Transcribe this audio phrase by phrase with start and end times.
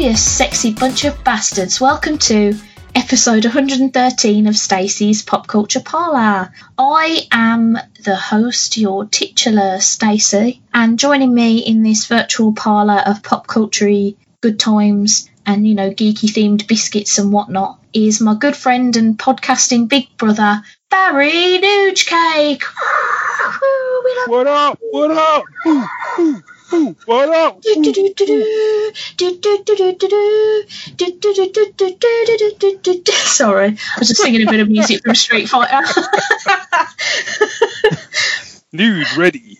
[0.00, 1.78] you, sexy bunch of bastards.
[1.78, 2.54] Welcome to
[2.94, 6.50] episode 113 of Stacey's Pop Culture Parlour.
[6.78, 13.22] I am the host, your titular Stacey, and joining me in this virtual parlour of
[13.22, 13.90] pop culture
[14.40, 19.18] good times and, you know, geeky themed biscuits and whatnot is my good friend and
[19.18, 22.64] podcasting big brother, Barry Nooge Cake.
[24.28, 24.78] What up?
[24.80, 25.44] What up?
[26.72, 27.62] Ooh, ooh, ooh, what up?
[33.14, 35.80] Sorry, I was just singing a bit of music from Street Fighter.
[38.72, 39.58] Nude ready.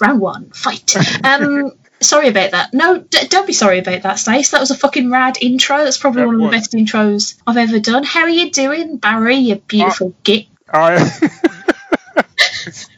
[0.00, 0.96] Round one, fight.
[1.24, 2.72] Um, sorry about that.
[2.72, 4.50] No, d- don't be sorry about that, Stace.
[4.50, 5.78] That was a fucking rad intro.
[5.84, 8.04] That's probably That one of the best intros I've ever done.
[8.04, 9.36] How are you doing, Barry?
[9.36, 10.46] You beautiful git.
[10.72, 10.96] I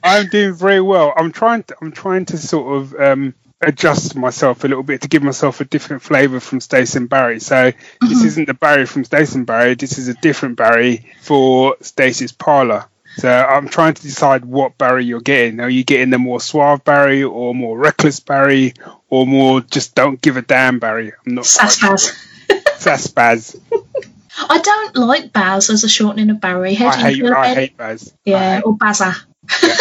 [0.02, 1.12] I'm doing very well.
[1.16, 5.08] I'm trying to I'm trying to sort of um adjust myself a little bit to
[5.08, 7.40] give myself a different flavour from Stacey and Barry.
[7.40, 11.76] So this isn't the Barry from Stacey and Barry, this is a different Barry for
[11.80, 12.86] Stacey's parlour.
[13.16, 15.60] So I'm trying to decide what Barry you're getting.
[15.60, 18.74] Are you getting the more suave Barry or more reckless Barry
[19.10, 21.12] or more just don't give a damn Barry?
[21.26, 21.96] I'm not quite sure.
[24.48, 26.74] I don't like Baz as a shortening of Barry.
[26.74, 28.14] How I hate I hate Baz.
[28.24, 29.16] Yeah, or Bazza.
[29.50, 29.76] I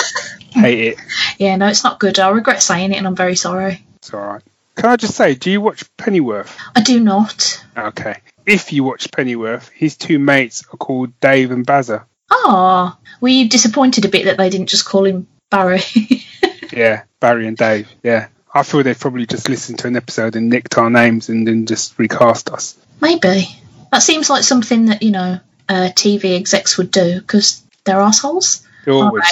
[0.60, 0.98] hate it.
[1.38, 2.20] Yeah, no, it's not good.
[2.20, 3.84] I regret saying it, and I'm very sorry.
[3.98, 4.42] It's all right.
[4.76, 6.58] Can I just say, do you watch Pennyworth?
[6.76, 7.64] I do not.
[7.78, 8.18] Okay.
[8.46, 12.06] If you watch Pennyworth, his two mates are called Dave and Bazza.
[12.32, 15.82] Ah, were you disappointed a bit that they didn't just call him Barry?
[16.72, 17.90] Yeah, Barry and Dave.
[18.04, 18.28] Yeah.
[18.54, 21.66] I feel they've probably just listened to an episode and nicked our names and then
[21.66, 22.78] just recast us.
[23.02, 23.48] Maybe.
[23.92, 28.68] That seems like something that, you know, uh, TV execs would do because they're assholes.
[28.88, 29.24] Always.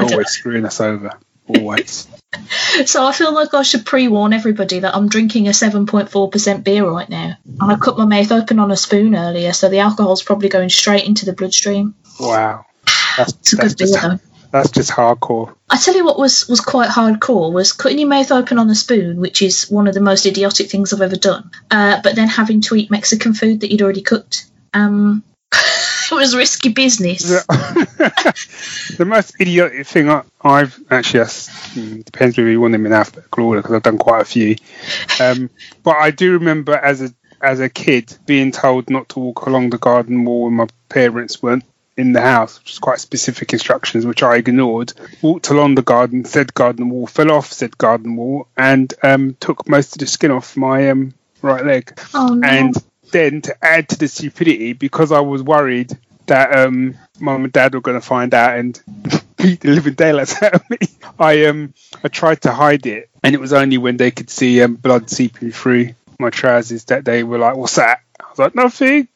[0.00, 1.10] They're always screwing us over.
[1.46, 2.08] Always.
[2.86, 6.88] So I feel like I should pre warn everybody that I'm drinking a 7.4% beer
[6.88, 7.34] right now.
[7.60, 10.68] And I cut my mouth open on a spoon earlier, so the alcohol's probably going
[10.70, 11.94] straight into the bloodstream.
[12.18, 12.64] wow.
[13.16, 14.18] That's It's a that's good beer, just though.
[14.50, 15.54] that's just hardcore.
[15.70, 18.74] I tell you what was, was quite hardcore was cutting your mouth open on a
[18.74, 21.50] spoon, which is one of the most idiotic things I've ever done.
[21.70, 24.46] Uh, but then having to eat Mexican food that you'd already cooked.
[24.72, 25.22] Um,
[26.12, 27.22] it was risky business.
[27.22, 32.86] The, the most idiotic thing I, I've actually that's, mm, depends whether you want them
[32.86, 34.56] in alphabetical order because I've done quite a few.
[35.20, 35.50] Um,
[35.82, 39.70] but I do remember as a as a kid being told not to walk along
[39.70, 41.64] the garden wall when my parents weren't
[41.96, 44.92] in the house, which is quite specific instructions, which I ignored.
[45.22, 49.68] Walked along the garden, said garden wall, fell off said garden wall, and um, took
[49.68, 51.98] most of the skin off my um, right leg.
[52.14, 52.48] Oh no.
[52.48, 52.74] And
[53.14, 57.74] then to add to the stupidity, because I was worried that um, mum and dad
[57.74, 58.80] were going to find out and
[59.36, 60.78] beat the living daylights out of me,
[61.18, 61.72] I um
[62.02, 65.08] I tried to hide it, and it was only when they could see um, blood
[65.08, 69.08] seeping through my trousers that they were like, "What's that?" I was like, "Nothing."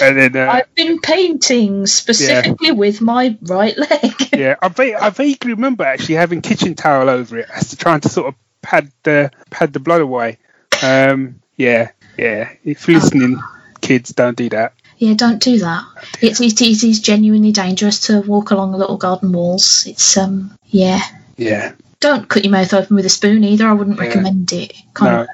[0.00, 4.14] And then uh, I've been painting specifically with my right leg.
[4.32, 8.00] yeah, I, va- I vaguely remember actually having kitchen towel over it as to trying
[8.00, 10.38] to sort of pad the pad the blood away.
[10.82, 12.52] Um, yeah, yeah.
[12.64, 13.40] If you're listening,
[13.80, 14.72] kids, don't do that.
[14.98, 15.84] yeah, don't do that.
[16.20, 19.86] It's it is is genuinely dangerous to walk along the little garden walls.
[19.86, 21.00] It's um yeah.
[21.36, 23.66] Yeah, Don't cut your mouth open with a spoon either.
[23.68, 24.06] I wouldn't Yeah.
[24.06, 24.72] recommend it.
[24.92, 25.28] Kind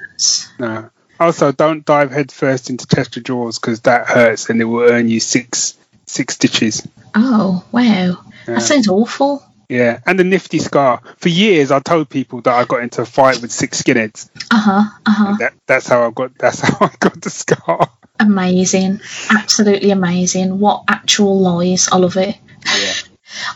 [0.59, 0.67] No.
[0.67, 0.89] no.
[1.19, 5.07] Also, don't dive headfirst into chest of drawers because that hurts and it will earn
[5.09, 5.73] you six
[6.05, 6.87] six stitches.
[7.15, 8.15] Oh wow, Yeah.
[8.47, 9.43] that sounds awful.
[9.69, 11.01] Yeah, and the nifty scar.
[11.17, 14.29] For years, I told people that I got into a fight with six skinheads.
[14.51, 14.83] Uh huh.
[15.05, 15.35] Uh huh.
[15.39, 16.37] That, that's how I got.
[16.37, 17.89] That's how I got the scar.
[18.19, 19.01] Amazing.
[19.31, 20.59] Absolutely amazing.
[20.59, 21.89] What actual lies.
[21.91, 22.37] I love it.
[22.65, 22.93] Yeah.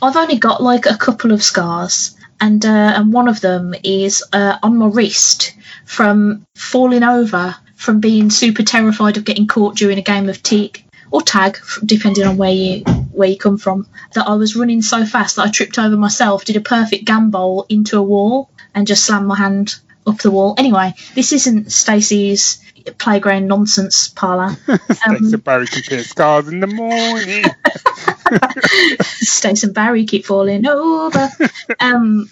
[0.01, 4.23] I've only got like a couple of scars, and uh, and one of them is
[4.33, 5.53] uh, on my wrist
[5.85, 10.83] from falling over from being super terrified of getting caught during a game of tag
[11.11, 12.83] or tag, depending on where you
[13.19, 13.85] where you come from.
[14.13, 17.65] That I was running so fast that I tripped over myself, did a perfect gambol
[17.69, 19.75] into a wall, and just slammed my hand
[20.07, 20.55] up the wall.
[20.57, 22.63] Anyway, this isn't Stacey's
[22.97, 24.55] playground nonsense parlour.
[25.29, 27.45] To Barry compare scars in the morning.
[29.03, 31.29] Stace and Barry keep falling over.
[31.79, 32.29] um,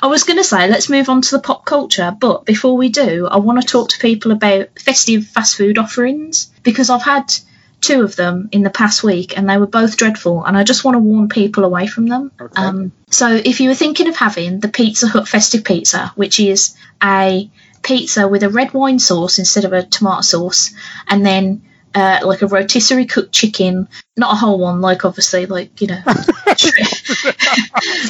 [0.00, 2.88] I was going to say, let's move on to the pop culture, but before we
[2.88, 7.34] do, I want to talk to people about festive fast food offerings because I've had
[7.80, 10.84] two of them in the past week and they were both dreadful, and I just
[10.84, 12.32] want to warn people away from them.
[12.40, 12.62] Okay.
[12.62, 16.76] Um, so, if you were thinking of having the Pizza Hut festive pizza, which is
[17.02, 17.50] a
[17.82, 20.72] pizza with a red wine sauce instead of a tomato sauce,
[21.06, 21.62] and then
[21.94, 26.00] uh, like a rotisserie cooked chicken, not a whole one, like obviously, like you know,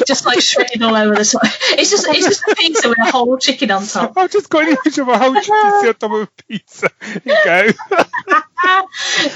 [0.07, 1.51] just like shredded all over the side.
[1.73, 4.17] It's just it's just a pizza with a whole chicken on top.
[4.17, 6.91] I've just got an image of a whole chicken on top of a pizza.
[7.03, 7.69] Here you go.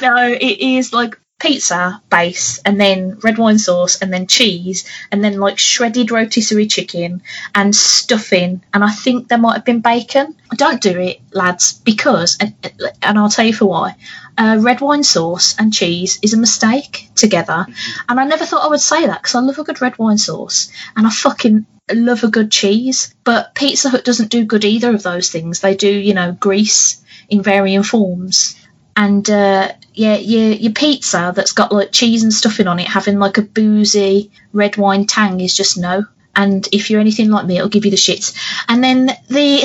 [0.02, 5.24] no, it is like pizza base and then red wine sauce and then cheese and
[5.24, 7.20] then like shredded rotisserie chicken
[7.52, 10.36] and stuffing and I think there might have been bacon.
[10.54, 12.54] Don't do it, lads, because and,
[13.02, 13.96] and I'll tell you for why.
[14.38, 17.66] Uh, red wine sauce and cheese is a mistake together,
[18.08, 20.18] and I never thought I would say that because I love a good red wine
[20.18, 23.14] sauce and I fucking love a good cheese.
[23.24, 25.60] But Pizza Hut doesn't do good either of those things.
[25.60, 28.56] They do, you know, grease in varying forms
[28.96, 33.18] and uh, yeah, your your pizza that's got like cheese and stuffing on it, having
[33.18, 36.04] like a boozy red wine tang is just no.
[36.34, 38.34] And if you're anything like me, it'll give you the shits.
[38.68, 39.62] And then the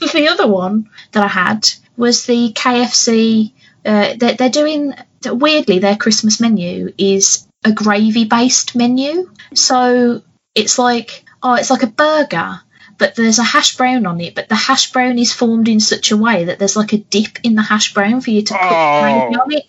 [0.12, 3.52] the other one that I had was the KFC.
[3.84, 4.94] Uh, they're, they're doing
[5.24, 9.30] weirdly their Christmas menu is a gravy based menu.
[9.54, 10.22] So
[10.54, 12.60] it's like oh, it's like a burger,
[12.98, 16.10] but there's a hash brown on it, but the hash brown is formed in such
[16.10, 18.62] a way that there's like a dip in the hash brown for you to put
[18.62, 19.00] Oh.
[19.00, 19.64] gravy on it.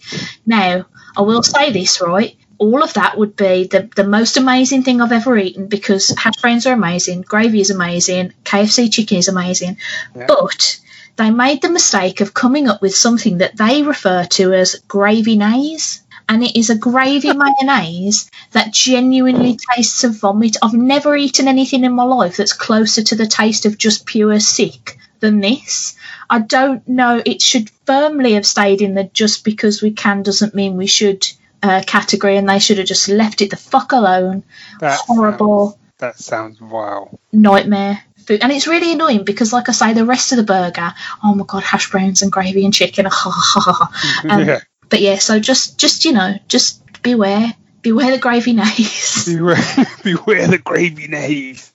[0.46, 0.86] Now,
[1.16, 2.36] I will say this, right?
[2.58, 6.36] All of that would be the, the most amazing thing I've ever eaten because hash
[6.42, 9.78] browns are amazing, gravy is amazing, KFC chicken is amazing,
[10.16, 10.25] Yeah.
[10.28, 10.80] but
[11.16, 15.36] they made the mistake of coming up with something that they refer to as gravy
[15.36, 16.04] nays.
[16.30, 20.58] And it is a gravy mayonnaise that genuinely tastes of vomit.
[20.62, 24.40] I've never eaten anything in my life that's closer to the taste of just pure
[24.40, 25.96] sick than this.
[26.30, 27.22] I don't know.
[27.25, 31.28] It should firmly have stayed in the just because we can doesn't mean we should
[31.63, 34.44] uh, category, and they should have just left it the fuck alone.
[34.80, 37.19] That Horrible Sounds, that sounds vile.
[37.31, 38.42] nightmare food.
[38.42, 41.46] And it's really annoying because, like I say, the rest of the burger, oh my
[41.46, 43.08] god, hash browns and gravy and chicken.
[44.30, 44.60] Um, yeah.
[44.90, 49.26] But yeah, so just, just you know, just beware, beware the gravy nays.
[49.26, 51.72] Beware, beware the gravy nays.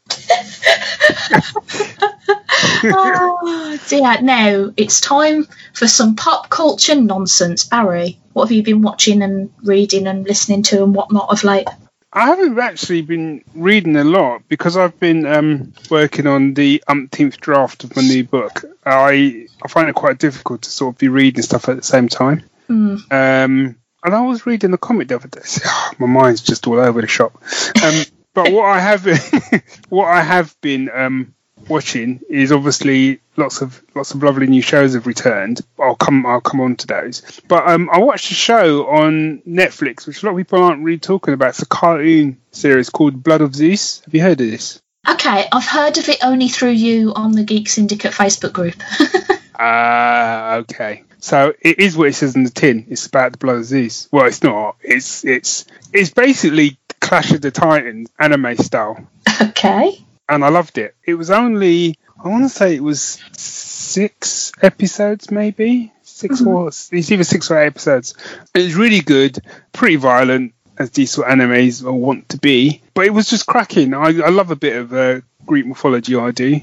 [2.85, 4.23] oh dear.
[4.23, 7.65] Now it's time for some pop culture nonsense.
[7.65, 11.69] Barry, what have you been watching and reading and listening to and whatnot of late?
[12.17, 17.39] I haven't actually been reading a lot because I've been um, working on the umpteenth
[17.39, 18.65] draft of my new book.
[18.87, 22.09] I I find it quite difficult to sort of be reading stuff at the same
[22.09, 22.43] time.
[22.71, 23.13] Mm.
[23.13, 25.43] Um, and I was reading the comic the other day.
[25.45, 25.69] So,
[25.99, 27.37] my mind's just all over the shop.
[27.85, 29.05] Um, but what I have,
[29.91, 31.35] what I have been um,
[31.69, 35.61] watching is obviously lots of lots of lovely new shows have returned.
[35.79, 37.41] I'll come I'll come on to those.
[37.49, 40.99] But um, I watched a show on Netflix, which a lot of people aren't really
[40.99, 41.51] talking about.
[41.51, 44.01] It's a cartoon series called Blood of Zeus.
[44.05, 44.81] Have you heard of this?
[45.09, 48.75] Okay, I've heard of it only through you on the Geek Syndicate Facebook group.
[49.59, 51.05] Ah, okay.
[51.19, 52.87] So it is what it says in the tin.
[52.91, 54.09] It's about the blood of Zeus.
[54.13, 54.77] Well, it's not.
[54.83, 59.07] It's it's it's basically Clash of the Titans anime style,
[59.41, 60.05] okay.
[60.29, 60.95] And I loved it.
[61.05, 66.93] It was only I want to say it was six episodes, maybe 6 or it's
[66.93, 68.15] either six or eight episodes.
[68.55, 69.39] It was really good,
[69.73, 73.95] pretty violent as these sort of animes want to be, but it was just cracking.
[73.95, 76.17] I, I love a bit of uh, Greek mythology.
[76.17, 76.61] I do.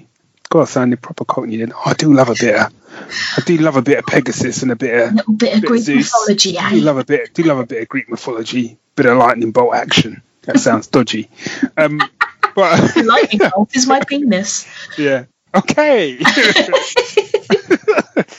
[0.50, 1.74] God, I sounded proper cockney then.
[1.86, 2.74] I do love a bit of,
[3.38, 5.62] I do love a bit of Pegasus and a bit of A little bit of
[5.62, 6.13] bit of Greek Zeus.
[6.13, 6.84] mythology, I do eh?
[6.84, 7.34] love a bit.
[7.34, 8.77] Do love a bit of Greek mythology.
[8.96, 10.22] Bit of lightning bolt action.
[10.43, 11.29] That sounds dodgy.
[11.77, 12.01] Um,
[12.55, 14.67] but Lightning bolt is my penis.
[14.98, 15.25] yeah.
[15.55, 16.17] Okay.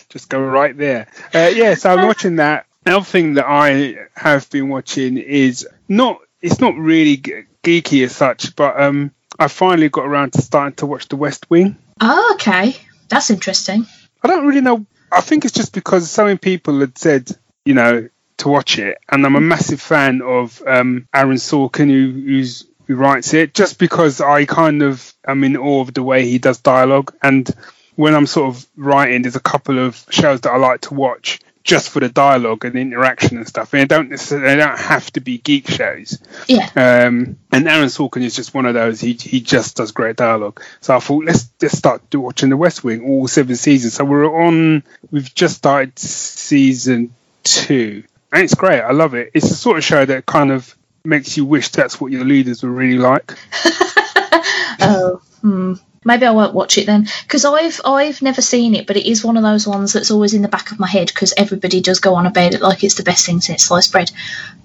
[0.09, 1.07] Just go right there.
[1.33, 1.75] Uh, yeah.
[1.75, 2.67] So I'm watching that.
[2.87, 6.19] Another thing that I have been watching is not.
[6.43, 10.77] It's not really ge- geeky as such, but um, I finally got around to starting
[10.77, 11.77] to watch The West Wing.
[12.01, 12.77] Oh, okay.
[13.09, 13.87] That's interesting.
[14.23, 14.85] I don't really know.
[15.11, 17.31] I think it's just because so many people had said,
[17.65, 22.11] you know, to watch it, and I'm a massive fan of um, Aaron Sorkin, who,
[22.11, 23.55] who's who writes it.
[23.55, 27.49] Just because I kind of am in awe of the way he does dialogue, and
[27.97, 31.41] when I'm sort of writing, there's a couple of shows that I like to watch
[31.65, 33.73] just for the dialogue and the interaction and stuff.
[33.73, 36.19] And they don't necessarily they don't have to be geek shows.
[36.47, 36.69] Yeah.
[36.77, 39.01] Um, and Aaron Sorkin is just one of those.
[39.01, 40.61] He he just does great dialogue.
[40.81, 43.95] So I thought let's just start watching The West Wing all seven seasons.
[43.95, 44.85] So we're on.
[45.11, 48.83] We've just started season two, and it's great.
[48.83, 49.31] I love it.
[49.33, 52.63] It's the sort of show that kind of makes you wish that's what your leaders
[52.63, 53.35] were really like.
[54.81, 55.75] Oh, hmm.
[56.05, 59.25] Maybe I won't watch it then because I've I've never seen it, but it is
[59.25, 62.01] one of those ones that's always in the back of my head because everybody does
[62.01, 64.11] go on about it like it's the best thing since sliced bread.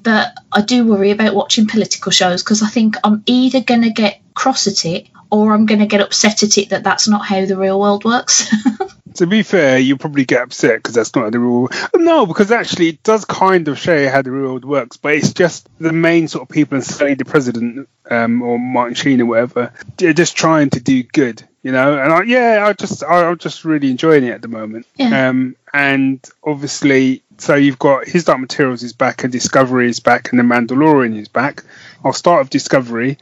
[0.03, 4.19] But I do worry about watching political shows because I think I'm either gonna get
[4.39, 7.45] cross at it, or I'm going to get upset at it that that's not how
[7.45, 8.49] the real world works.
[9.15, 11.67] to be fair, you probably get upset because that's not how the real.
[11.93, 15.13] No, because actually it does kind of show you how the real world works, but
[15.13, 19.19] it's just the main sort of people, and certainly the president um, or Martin Sheen
[19.19, 21.99] or whatever, they're just trying to do good, you know.
[21.99, 24.87] And I, yeah, I just I, I'm just really enjoying it at the moment.
[24.95, 25.27] Yeah.
[25.27, 30.31] Um, and obviously, so you've got His Dark Materials is back, and Discovery is back,
[30.31, 31.63] and The Mandalorian is back.
[32.05, 33.17] I'll start with Discovery.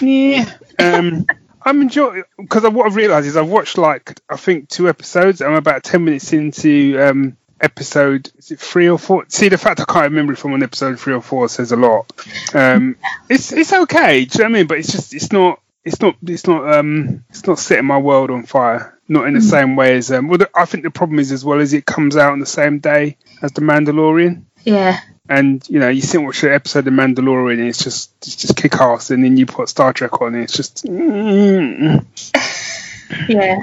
[0.00, 0.50] Yeah.
[0.78, 1.26] Um,
[1.64, 5.40] I'm enjoying because what I've realised is I've watched like I think two episodes.
[5.42, 9.24] I'm about ten minutes into um, episode is it three or four?
[9.28, 12.12] See, the fact I can't remember from an episode three or four says a lot.
[12.54, 12.96] Um,
[13.28, 14.66] it's it's okay, do you know what I mean?
[14.66, 18.30] But it's just it's not it's not it's not um it's not setting my world
[18.30, 18.98] on fire.
[19.08, 20.28] Not in the same way as um.
[20.28, 22.46] Well, the, I think the problem is as well as it comes out on the
[22.46, 24.44] same day as the Mandalorian.
[24.64, 25.00] yeah.
[25.32, 28.36] And you know, you sit and watch the episode of Mandalorian, and it's just it's
[28.36, 32.04] just kick ass, and then you put Star Trek on, and it's just mm,
[33.28, 33.62] Yeah.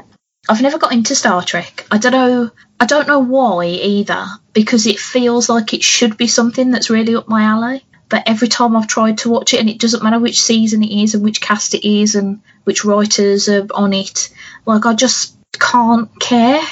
[0.50, 1.86] I've never got into Star Trek.
[1.92, 6.28] I don't know I don't know why either, because it feels like it should be
[6.28, 7.86] something that's really up my alley.
[8.08, 11.04] But every time I've tried to watch it and it doesn't matter which season it
[11.04, 14.30] is and which cast it is and which writers are on it,
[14.66, 16.62] like I just can't care.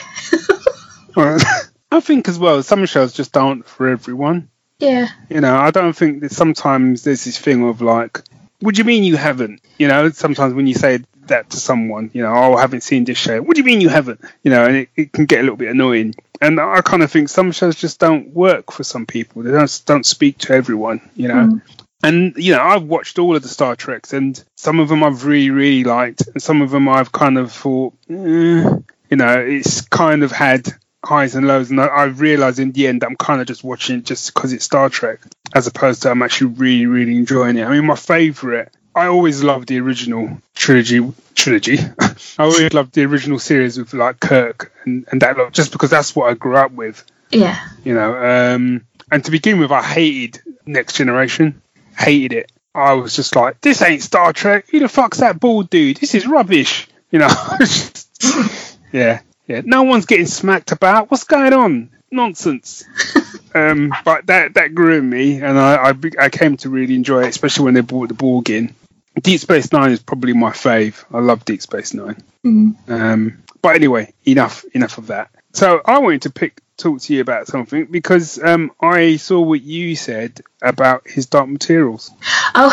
[1.16, 1.40] Well,
[1.92, 4.50] I think as well, some shows just aren't for everyone.
[4.80, 5.10] Yeah.
[5.30, 8.22] You know, I don't think that sometimes there's this thing of like,
[8.60, 9.62] what do you mean you haven't?
[9.78, 13.04] You know, sometimes when you say that to someone, you know, oh, I haven't seen
[13.04, 13.42] this show.
[13.42, 14.22] What do you mean you haven't?
[14.44, 16.16] You know, and it, it can get a little bit annoying.
[16.42, 19.44] And I kind of think some shows just don't work for some people.
[19.44, 21.02] They don't don't speak to everyone.
[21.16, 21.34] You know.
[21.34, 21.62] Mm.
[22.04, 25.26] And you know, I've watched all of the Star Treks, and some of them I've
[25.26, 29.82] really, really liked, and some of them I've kind of thought, eh, you know, it's
[29.82, 30.68] kind of had
[31.08, 33.98] highs and lows, and I, I realised in the end I'm kind of just watching
[34.00, 35.20] it just because it's Star Trek,
[35.54, 37.64] as opposed to I'm actually really, really enjoying it.
[37.66, 41.00] I mean, my favourite, I always loved the original trilogy.
[41.34, 41.78] Trilogy.
[42.00, 45.90] I always loved the original series with like Kirk and, and that lot, just because
[45.90, 47.58] that's what I grew up with Yeah.
[47.84, 48.16] you know.
[48.16, 51.62] Um, and to begin with, I hated Next Generation,
[51.98, 52.52] hated it.
[52.76, 54.66] I was just like, this ain't Star Trek.
[54.72, 55.98] Who the fuck's that bald dude?
[55.98, 56.88] This is rubbish.
[57.12, 57.30] You know.
[58.92, 59.62] yeah, yeah.
[59.66, 61.10] No one's getting smacked about.
[61.10, 61.90] What's going on?
[62.12, 62.86] Nonsense.
[63.56, 67.24] um, but that that grew in me, and I, I I came to really enjoy
[67.24, 68.76] it, especially when they brought the Borg in.
[69.22, 71.04] Deep Space Nine is probably my fave.
[71.12, 72.18] I love Deep Space Nine.
[72.46, 72.90] Mm.
[72.90, 75.32] Um, but anyway, enough enough of that.
[75.58, 79.64] So I wanted to pick talk to you about something because um, I saw what
[79.64, 82.12] you said about his Dark Materials.
[82.54, 82.72] Oh,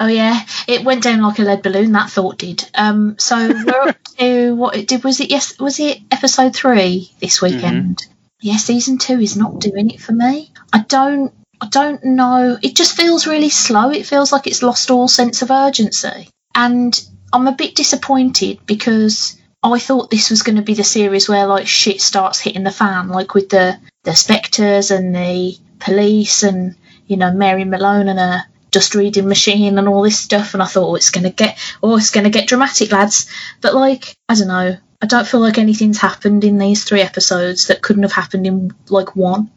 [0.00, 0.44] oh yeah.
[0.68, 1.92] It went down like a lead balloon.
[1.92, 2.62] That thought did.
[2.74, 3.16] Um.
[3.18, 5.02] So we're up to what it did.
[5.02, 5.58] Was it yes?
[5.58, 8.06] Was it episode three this weekend?
[8.42, 8.58] Yeah.
[8.58, 10.52] Season two is not doing it for me.
[10.74, 11.32] I don't.
[11.58, 12.58] I don't know.
[12.62, 13.92] It just feels really slow.
[13.92, 19.39] It feels like it's lost all sense of urgency, and I'm a bit disappointed because
[19.62, 22.64] Oh, I thought this was going to be the series where like shit starts hitting
[22.64, 26.76] the fan, like with the the spectres and the police and
[27.06, 30.54] you know Mary Malone and a dust reading machine and all this stuff.
[30.54, 33.30] And I thought, oh, it's going to get, oh, it's going to get dramatic, lads.
[33.60, 34.76] But like, I don't know.
[35.02, 38.72] I don't feel like anything's happened in these three episodes that couldn't have happened in
[38.88, 39.50] like one.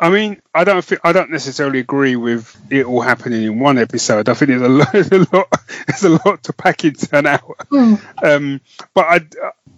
[0.00, 3.78] I mean, I don't think I don't necessarily agree with it all happening in one
[3.78, 4.28] episode.
[4.28, 5.52] I think there's a lot, there's a lot,
[5.86, 7.56] there's a lot to pack into an hour.
[7.70, 7.94] Hmm.
[8.22, 8.60] Um,
[8.94, 9.20] but I,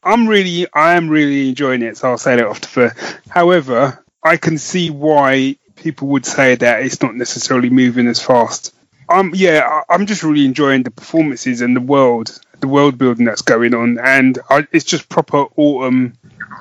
[0.03, 1.97] I'm really, I am really enjoying it.
[1.97, 2.97] So I'll say that off the first.
[3.29, 8.75] However, I can see why people would say that it's not necessarily moving as fast.
[9.09, 13.25] Um, yeah, I- I'm just really enjoying the performances and the world, the world building
[13.25, 16.13] that's going on, and I, it's just proper autumn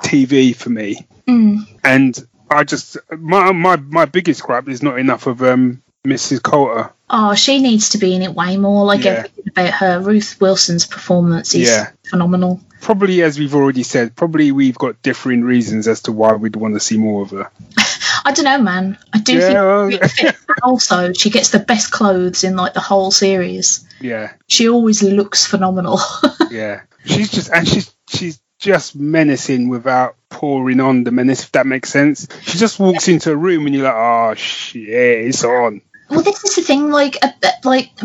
[0.04, 1.06] TV for me.
[1.28, 1.68] Mm.
[1.84, 6.41] And I just my my my biggest gripe is not enough of um Mrs.
[6.41, 6.91] Coulter.
[7.10, 8.86] Oh, she needs to be in it way more.
[8.86, 9.12] Like Yeah.
[9.25, 10.00] everything about her.
[10.00, 11.89] Ruth Wilson's performance is Yeah.
[12.10, 12.62] phenomenal.
[12.82, 16.75] Probably, as we've already said, probably we've got differing reasons as to why we'd want
[16.75, 17.51] to see more of her.
[18.25, 18.98] I don't know, man.
[19.12, 20.56] I do Yeah, think well-.
[20.63, 23.86] Also she gets the best clothes in like the whole series.
[24.00, 26.00] Yeah, She always looks phenomenal.
[26.51, 26.82] yeah.
[27.06, 31.44] She's just and she's she's just menacing without pouring on the menace.
[31.44, 32.28] If that makes sense.
[32.44, 35.82] She just walks into a room and you're like, oh shit, it's on.
[36.10, 36.92] well, this is the thing.
[36.92, 37.32] Like, uh,
[37.63, 37.96] like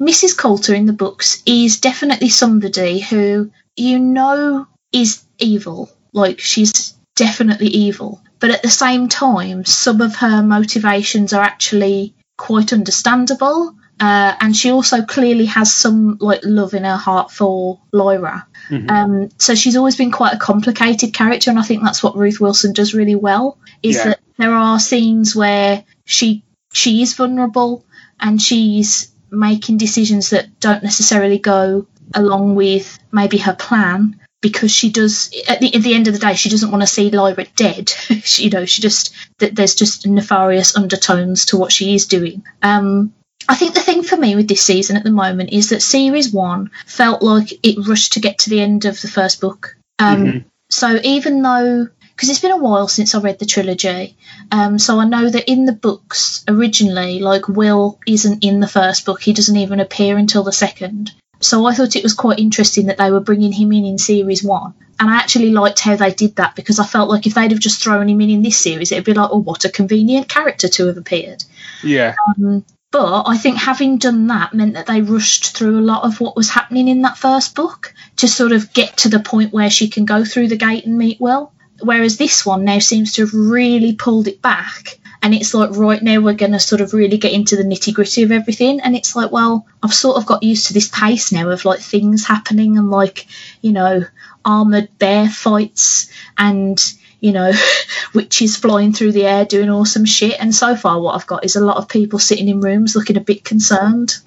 [0.00, 0.36] Mrs.
[0.36, 5.88] Coulter in the books is definitely somebody who you know is evil.
[6.12, 8.20] Like, she's definitely evil.
[8.40, 13.76] But at the same time, some of her motivations are actually quite understandable.
[14.00, 18.46] Uh, and she also clearly has some like love in her heart for Lyra.
[18.88, 22.40] Um, so she's always been quite a complicated character, and I think that's what Ruth
[22.40, 23.58] Wilson does really well.
[23.82, 24.04] Is Yeah.
[24.04, 27.84] that there are scenes where she she is vulnerable
[28.18, 34.90] and she's making decisions that don't necessarily go along with maybe her plan because she
[34.90, 37.46] does at the, at the end of the day she doesn't want to see Lyra
[37.56, 37.88] dead
[38.24, 42.42] she, you know she just that there's just nefarious undertones to what she is doing
[42.62, 43.12] um
[43.48, 46.32] I think the thing for me with this season at the moment is that series
[46.32, 49.76] one felt like it rushed to get to the end of the first book.
[49.98, 50.44] Um, Mhm.
[50.70, 54.16] So even though, because it's been a while since I read the trilogy,
[54.50, 59.04] um, so I know that in the books originally, like Will isn't in the first
[59.04, 61.12] book, he doesn't even appear until the second.
[61.40, 64.42] So I thought it was quite interesting that they were bringing him in in series
[64.42, 64.72] one.
[65.00, 67.60] And I actually liked how they did that because I felt like if they'd have
[67.60, 70.68] just thrown him in in this series, it'd be like, oh, what a convenient character
[70.68, 71.44] to have appeared.
[71.82, 72.14] Yeah.
[72.28, 76.20] Um, but I think having done that meant that they rushed through a lot of
[76.20, 79.70] what was happening in that first book to sort of get to the point where
[79.70, 81.52] she can go through the gate and meet Will.
[81.80, 84.98] Whereas this one now seems to have really pulled it back.
[85.22, 87.94] And it's like, right now we're going to sort of really get into the nitty
[87.94, 88.80] gritty of everything.
[88.80, 91.80] And it's like, well, I've sort of got used to this pace now of like
[91.80, 93.26] things happening and like,
[93.62, 94.04] you know,
[94.44, 96.78] armoured bear fights and
[97.22, 97.52] you know,
[98.14, 100.38] witches flying through the air doing awesome shit.
[100.40, 103.16] And so far, what I've got is a lot of people sitting in rooms looking
[103.16, 104.14] a bit concerned.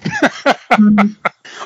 [0.76, 1.16] Mm,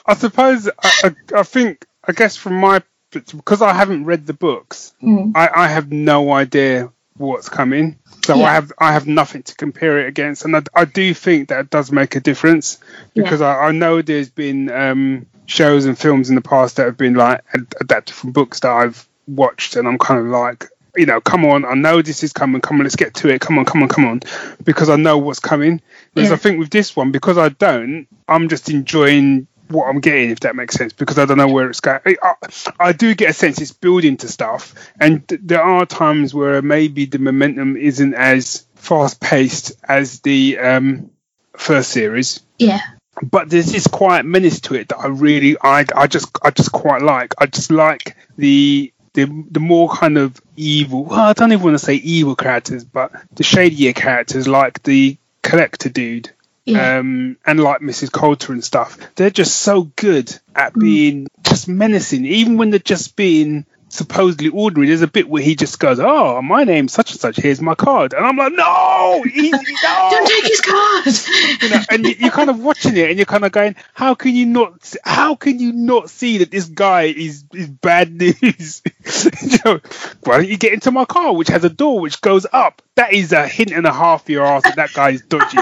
[0.07, 4.95] I suppose I, I, think I guess from my because I haven't read the books,
[5.03, 7.99] mm, I, I have no idea what's coming.
[8.25, 8.45] So Yeah.
[8.45, 11.71] I have I have nothing to compare it against, and I, I do think that
[11.71, 12.79] does make a difference
[13.15, 13.25] Yeah.
[13.25, 16.97] because I, I know there's been um, shows and films in the past that have
[16.99, 21.07] been like ad- adapted from books that I've watched, and I'm kind of like, you
[21.07, 23.59] know, come on, I know this is coming, come on, let's get to it, come
[23.59, 24.21] on, come on, come on,
[24.65, 25.81] because I know what's coming.
[26.13, 26.35] Whereas Yeah.
[26.35, 30.41] I think with this one, because I don't, I'm just enjoying what I'm getting, if
[30.41, 32.01] that makes sense, because I don't know where it's going.
[32.05, 32.35] I, I,
[32.81, 36.61] I do get a sense it's building to stuff, and th- there are times where
[36.61, 41.11] maybe the momentum isn't as fast paced as the um,
[41.57, 42.41] first series.
[42.59, 42.81] yeah,
[43.23, 46.73] But there's this quiet menace to it that I really, I, I just, I just
[46.73, 47.35] quite like.
[47.39, 51.05] I just like the the the more kind of evil.
[51.05, 55.17] Well, I don't even want to say evil characters, but the shadier characters like the
[55.43, 56.31] collector dude
[56.67, 58.13] yeah, um, and like Mrs.
[58.13, 60.81] Coulter and stuff, they're just so good at Mm.
[60.81, 64.89] being just menacing, even when they're just being supposedly ordinary.
[64.89, 67.37] There's a bit where he just goes, "Oh, my name's such and such.
[67.37, 71.63] Here's my card," and I'm like, "No, he, no!" don't take his card.
[71.63, 74.15] you know, and you, you're kind of watching it, and you're kind of going, "How
[74.15, 74.95] can you not?
[75.05, 78.83] How can you not see that this guy is is bad news?"
[79.43, 79.81] you know,
[80.25, 82.83] why don't you get into my car, which has a door which goes up?
[82.95, 85.59] That is a hint and a half for your ass that that guy is dodgy.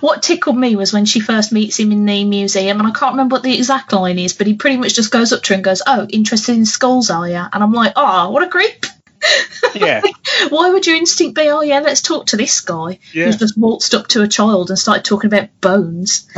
[0.00, 3.12] What tickled me was when she first meets him in the museum, and I can't
[3.12, 5.54] remember what the exact line is, but he pretty much just goes up to her
[5.56, 8.86] and goes, "Oh, interested in skulls, are you?" And I'm like, "Oh, what a creep."
[9.74, 10.02] Yeah.
[10.50, 13.24] Why would your instinct be, oh yeah, let's talk to this guy Yeah.
[13.24, 16.28] who's just waltzed up to a child and started talking about bones?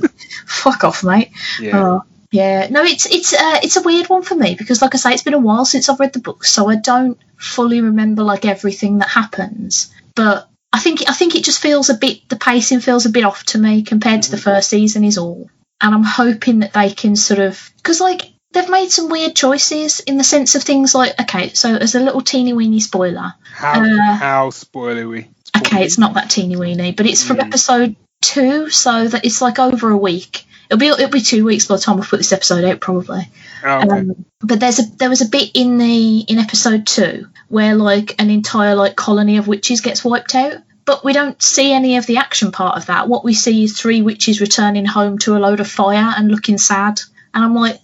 [0.46, 1.30] Fuck off, mate.
[1.60, 1.78] Yeah.
[1.82, 2.68] Oh, yeah.
[2.70, 5.22] No, it's it's uh, it's a weird one for me because, like I say, it's
[5.22, 8.98] been a while since I've read the book, so I don't fully remember like everything
[8.98, 9.92] that happens.
[10.14, 13.24] But I think I think it just feels a bit the pacing feels a bit
[13.24, 15.50] off to me compared to the first season is all.
[15.80, 20.00] And I'm hoping that they can sort of because like they've made some weird choices
[20.00, 23.82] in the sense of things like okay, so as a little teeny weeny spoiler, How
[23.82, 25.28] Uh, how spoilery?
[25.56, 27.46] okay, it's not that teeny weeny, but it's from Mm.
[27.46, 30.46] episode two, so that it's like over a week.
[30.72, 33.28] It'll be it'll be two weeks by the time I put this episode out, probably.
[33.62, 33.98] Oh, okay.
[33.98, 38.14] Um, but there's a there was a bit in the in episode two where like
[38.18, 40.62] an entire like colony of witches gets wiped out.
[40.86, 43.06] But we don't see any of the action part of that.
[43.06, 46.56] What we see is three witches returning home to a load of fire and looking
[46.56, 47.02] sad.
[47.34, 47.78] And I'm like,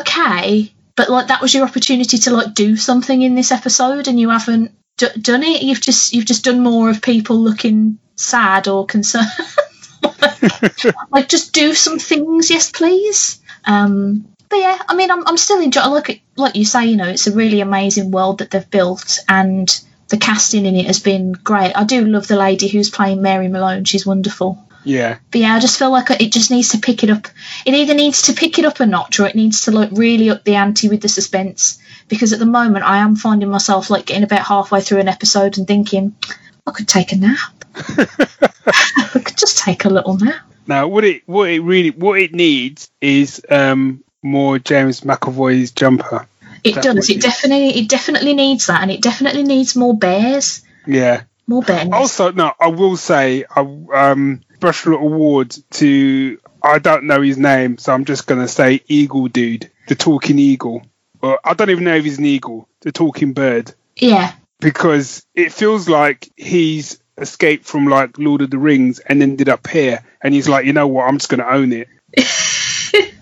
[0.00, 4.18] okay, but like that was your opportunity to like do something in this episode, and
[4.18, 5.62] you haven't d- done it.
[5.62, 9.28] You've just you've just done more of people looking sad or concerned.
[11.10, 13.40] like just do some things, yes, please.
[13.64, 15.90] Um, but yeah, I mean, I'm, I'm still enjoying.
[15.90, 19.18] Like it- like you say, you know, it's a really amazing world that they've built,
[19.28, 19.68] and
[20.08, 21.72] the casting in it has been great.
[21.76, 24.58] I do love the lady who's playing Mary Malone; she's wonderful.
[24.84, 25.18] yeah.
[25.30, 27.28] But yeah, I just feel like it just needs to pick it up.
[27.66, 30.30] It either needs to pick it up a notch, or it needs to like really
[30.30, 31.78] up the ante with the suspense.
[32.08, 35.58] Because at the moment, I am finding myself like getting about halfway through an episode
[35.58, 36.16] and thinking,
[36.66, 37.38] I could take a nap.
[37.74, 40.42] I could just take a little nap.
[40.66, 46.26] Now, what it what it really what it needs is um more James McAvoy's jumper.
[46.62, 47.10] It That's does.
[47.10, 51.22] It definitely, it definitely needs that, and it definitely needs more bears, Yeah.
[51.48, 51.88] more bears.
[51.92, 53.60] Also, no, I will say I
[53.94, 59.26] um special award to I don't know his name, so I'm just gonna say Eagle
[59.26, 60.86] Dude, the talking eagle.
[61.20, 65.52] Well, I don't even know if he's an eagle, the talking bird, yeah, because it
[65.52, 70.32] feels like he's escaped from like Lord of the Rings and ended up here, and
[70.32, 71.88] he's like, you know what, I'm just gonna own it.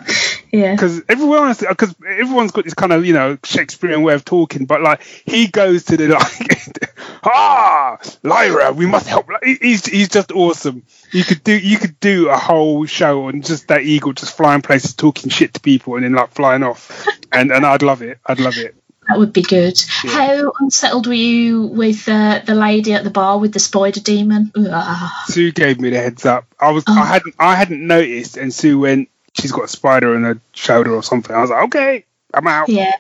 [0.53, 0.74] yeah.
[0.74, 4.83] because everyone because everyone's got this kind of you know Shakespearean way of talking, but
[4.83, 6.90] like he goes to the like
[7.24, 9.29] ah Lyra, we must help.
[9.42, 10.85] He's he's just awesome.
[11.12, 14.62] You could do you could do a whole show on just that eagle just flying
[14.62, 18.18] places, talking shit to people, and then like flying off, and and I'd love it.
[18.26, 18.74] I'd love it.
[19.11, 19.79] That would be good.
[20.05, 20.11] Yeah.
[20.11, 24.53] How unsettled were you with uh, the lady at the bar with the spider demon?
[24.57, 25.11] Ugh.
[25.27, 26.46] Sue gave me the heads up.
[26.61, 26.92] I was Oh.
[26.96, 29.09] I hadn't I hadn't noticed, and Sue went.
[29.35, 31.35] She's got a spider on her shoulder or something.
[31.35, 32.68] I was like, okay, I'm out.
[32.68, 32.92] Yeah,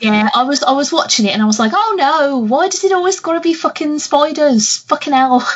[0.00, 0.28] yeah.
[0.34, 2.92] I was I was watching it and I was like, oh no, why does it
[2.92, 4.78] always got to be fucking spiders?
[4.78, 5.46] Fucking hell.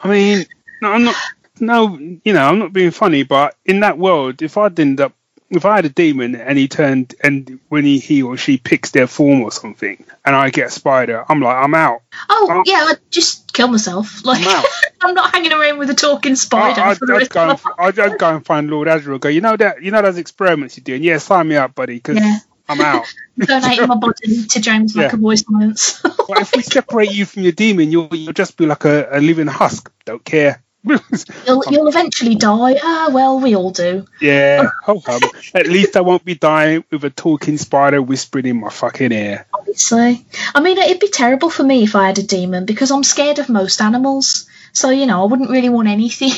[0.00, 0.46] I mean,
[0.82, 1.16] no, I'm not.
[1.62, 5.12] No, you know, I'm not being funny, but in that world, if I'd end up,
[5.50, 8.90] if I had a demon and he turned, and when he, he or she picks
[8.92, 12.02] their form or something, and I get a spider, I'm like, I'm out.
[12.28, 12.62] Oh Oh.
[12.66, 14.24] yeah, I'd just kill myself.
[14.24, 14.64] Like I'm.
[15.02, 16.78] I'm not hanging around with a talking spider.
[16.80, 19.18] I, I'd, I'd, go and, I'd, I'd go and find Lord Asriel.
[19.18, 21.02] Go, you know that, you know those experiments you're doing.
[21.02, 22.38] Yeah, sign me up, buddy, because Yeah.
[22.68, 23.06] I'm out.
[23.38, 25.08] donating my body to James Yeah.
[25.10, 26.00] McAvoy Science.
[26.02, 29.20] But if we separate you from your demon, you'll you'll just be like a, a
[29.20, 29.90] living husk.
[30.04, 30.62] Don't care.
[31.46, 32.78] you'll you'll eventually die.
[32.82, 34.06] Ah, well, we all do.
[34.20, 35.20] yeah, ho hum.
[35.54, 39.46] At least I won't be dying with a talking spider whispering in my fucking ear.
[39.52, 40.24] obviously.
[40.54, 43.38] I mean, it'd be terrible for me if I had a demon because I'm scared
[43.38, 44.48] of most animals.
[44.72, 46.30] So, you know, I wouldn't really want anything.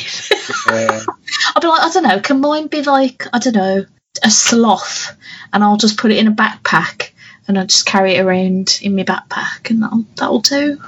[0.67, 1.03] Yeah.
[1.57, 3.87] I'd be like, I don't know, can mine be like, I don't know,
[4.23, 5.17] a sloth?
[5.53, 7.11] And I'll just put it in a backpack
[7.47, 10.81] and I'll just carry it around in my backpack and that'll, that'll do.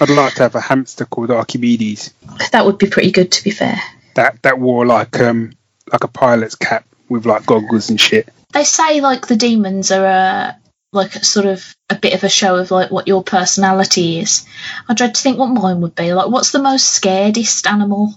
[0.00, 2.12] I'd like to have a hamster called Archimedes
[2.52, 3.80] That would be pretty good, to be fair.
[4.14, 5.52] that that wore like um
[5.92, 8.28] like a pilot's cap with like goggles and shit.
[8.52, 10.52] They say, like, the demons are uh,
[10.92, 14.46] like sort of a bit of a show of like what your personality is.
[14.88, 16.12] I dread to think what mine would be.
[16.12, 18.06] Like, what's the most scaredest animal?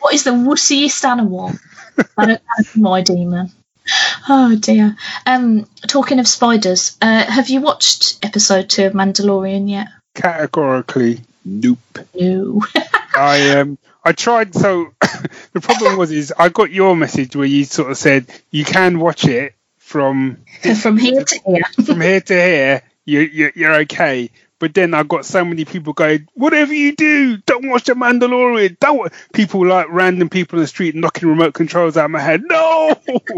[0.00, 1.52] what is the wussiest animal?
[2.16, 3.50] I don't have my demon.
[4.28, 4.96] Oh dear.
[5.26, 9.88] Um, talking of spiders, uh, have you watched episode two of Mandalorian yet?
[10.14, 11.78] Categorically, nope.
[12.14, 12.62] No.
[13.16, 14.92] I um I tried so
[15.52, 18.98] the problem was is I got your message where you sort of said you can
[19.00, 20.38] watch it from
[20.80, 21.64] From here to here.
[21.84, 25.92] from here to here you, you you're okay but then I got so many people
[25.92, 30.62] going whatever you do don't watch the Mandalorian don't wa-" people like random people in
[30.62, 32.94] the street knocking remote controls out of my head no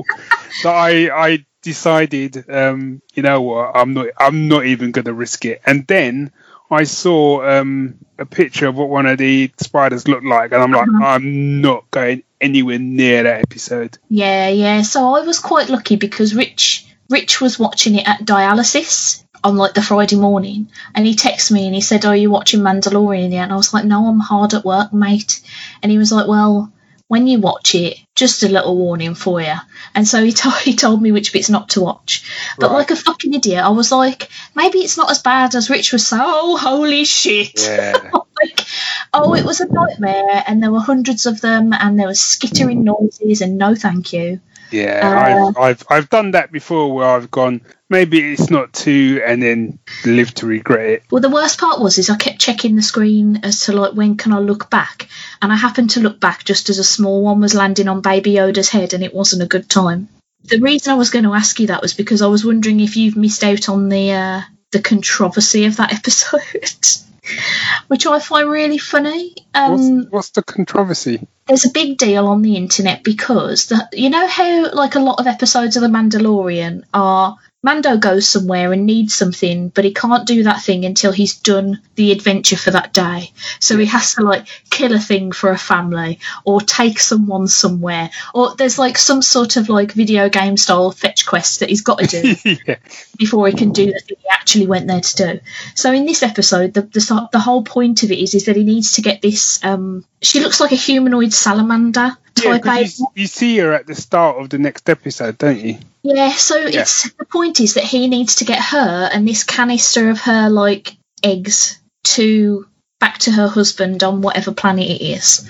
[0.61, 5.45] so I I decided um you know what I'm not I'm not even gonna risk
[5.45, 6.33] it and then
[6.71, 10.71] I saw um, a picture of what one of the spiders looked like, and I'm
[10.71, 11.05] like, Uh-huh.
[11.05, 13.99] I'm not going anywhere near that episode.
[14.09, 14.83] Yeah, yeah.
[14.83, 19.75] So I was quite lucky because Rich Rich was watching it at dialysis on like
[19.75, 23.45] the Friday morning, and he texted me and he said, "Are you watching Mandalorian yet?"
[23.45, 25.41] And I was like, "No, I'm hard at work, mate."
[25.83, 26.73] And he was like, "Well."
[27.09, 29.55] When you watch it, just a little warning for you.
[29.97, 32.23] And so he, told he told me which bits not to watch.
[32.57, 32.77] But Right.
[32.77, 36.07] like a fucking idiot, I was like, maybe it's not as bad as Rich was
[36.07, 36.23] saying.
[36.25, 37.61] Oh, holy shit.
[37.67, 37.97] Yeah,
[38.41, 38.61] like,
[39.13, 42.85] oh, it was a nightmare, and there were hundreds of them, and there was skittering
[42.85, 44.39] noises, and no thank you.
[44.73, 45.01] Yeah.
[45.03, 49.43] Uh, I've, I've I've done that before, where I've gone maybe it's not too, and
[49.43, 51.03] then live to regret it.
[51.11, 54.17] Well, the worst part was is I kept checking the screen as to like when
[54.17, 55.09] can I look back,
[55.43, 58.35] and I happened to look back just as a small one was landing on Baby
[58.35, 60.09] Yoda's head, and it wasn't a good time.
[60.45, 62.97] The reason I was going to ask you that was because I was wondering if
[62.97, 67.10] you've missed out on the uh, the controversy of that episode,
[67.89, 69.35] which I find really funny.
[69.55, 71.27] Um, What's, what's the controversy?
[71.51, 75.19] there's a big deal on the internet because the, you know how like a lot
[75.19, 80.27] of episodes of the Mandalorian are Mando goes somewhere and needs something, but he can't
[80.27, 83.33] do that thing until he's done the adventure for that day.
[83.59, 88.11] So he has to like kill a thing for a family or take someone somewhere.
[88.33, 91.99] Or there's like some sort of like video game style fetch quest that he's got
[91.99, 92.77] to do yeah,
[93.19, 95.41] before he can do the thing he actually went there to do.
[95.75, 98.65] So in this episode, the the, the whole point of it is is that he
[98.65, 99.63] needs to get this.
[99.63, 102.79] Um, she looks like a humanoid salamander yeah.
[102.79, 105.79] you, you see her at the start of the next episode, don't you?
[106.03, 110.11] Yeah, so it's the point is that he needs to get her and this canister
[110.11, 112.67] of her like eggs to
[113.01, 115.49] back to her husband on whatever planet it is,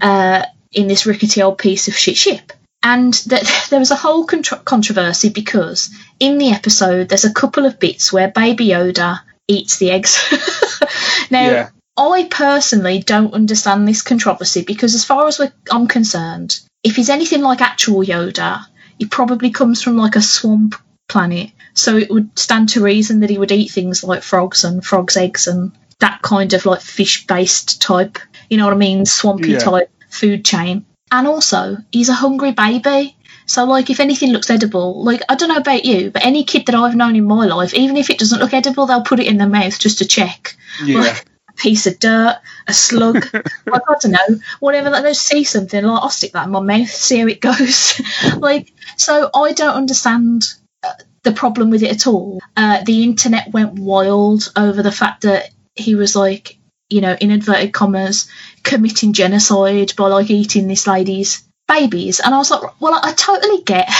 [0.00, 2.52] uh, in this rickety old piece of shit ship.
[2.82, 7.66] And that there was a whole contro- controversy because in the episode there's a couple
[7.66, 10.18] of bits where Baby Yoda eats the eggs.
[11.30, 11.68] now, Yeah.
[11.96, 17.10] I personally don't understand this controversy because, as far as we're, I'm concerned, if he's
[17.10, 18.64] anything like actual Yoda,
[18.98, 20.74] he probably comes from like a swamp
[21.08, 21.50] planet.
[21.74, 25.16] So it would stand to reason that he would eat things like frogs and frogs'
[25.16, 28.18] eggs and that kind of like fish based type
[28.52, 29.60] you know what I mean, swampy Yeah.
[29.60, 30.84] type food chain.
[31.10, 33.16] And also, he's a hungry baby.
[33.46, 36.66] So, like, if anything looks edible, like, I don't know about you, but any kid
[36.66, 39.26] that I've known in my life, even if it doesn't look edible, they'll put it
[39.26, 40.54] in their mouth just to check.
[40.84, 41.00] Yeah.
[41.00, 44.90] Like, a piece of dirt, a slug, like, I don't know, whatever.
[44.90, 48.00] Like, they see something, like, I'll stick that in my mouth, see how it goes.
[48.38, 50.44] like, so I don't understand
[50.82, 52.40] uh, the problem with it at all.
[52.56, 56.58] Uh, the internet went wild over the fact that he was, like,
[56.90, 58.30] you know, in inverted commas,
[58.62, 62.20] committing genocide by, like, eating this lady's babies.
[62.20, 63.88] And I was like, well, I totally get.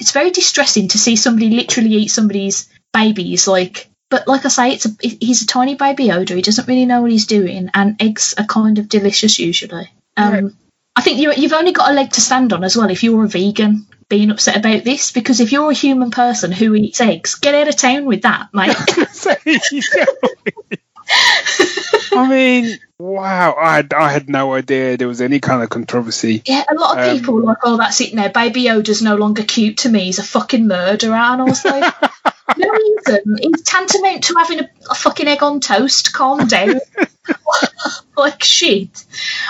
[0.00, 3.89] It's very distressing to see somebody literally eat somebody's babies, like.
[4.10, 6.34] But like I say, it's a he's a tiny baby Yoda.
[6.34, 9.88] He doesn't really know what he's doing, and eggs are kind of delicious usually.
[10.16, 10.52] Um, Right.
[10.96, 13.24] I think you you've only got a leg to stand on as well if you're
[13.24, 17.36] a vegan being upset about this, because if you're a human person who eats eggs,
[17.36, 18.76] get out of town with that, mate.
[22.12, 23.54] I mean, wow!
[23.58, 26.42] I had, I had no idea there was any kind of controversy.
[26.44, 28.28] Yeah, a lot of Um, people were like, oh, that's it now.
[28.28, 30.04] Baby Yoda's no longer cute to me.
[30.04, 31.14] He's a fucking murderer.
[31.14, 31.94] And I was like,
[32.58, 33.36] no, reason.
[33.40, 36.12] He's tantamount to having a, a fucking egg on toast.
[36.12, 36.80] Calm down.
[38.16, 39.04] like, shit.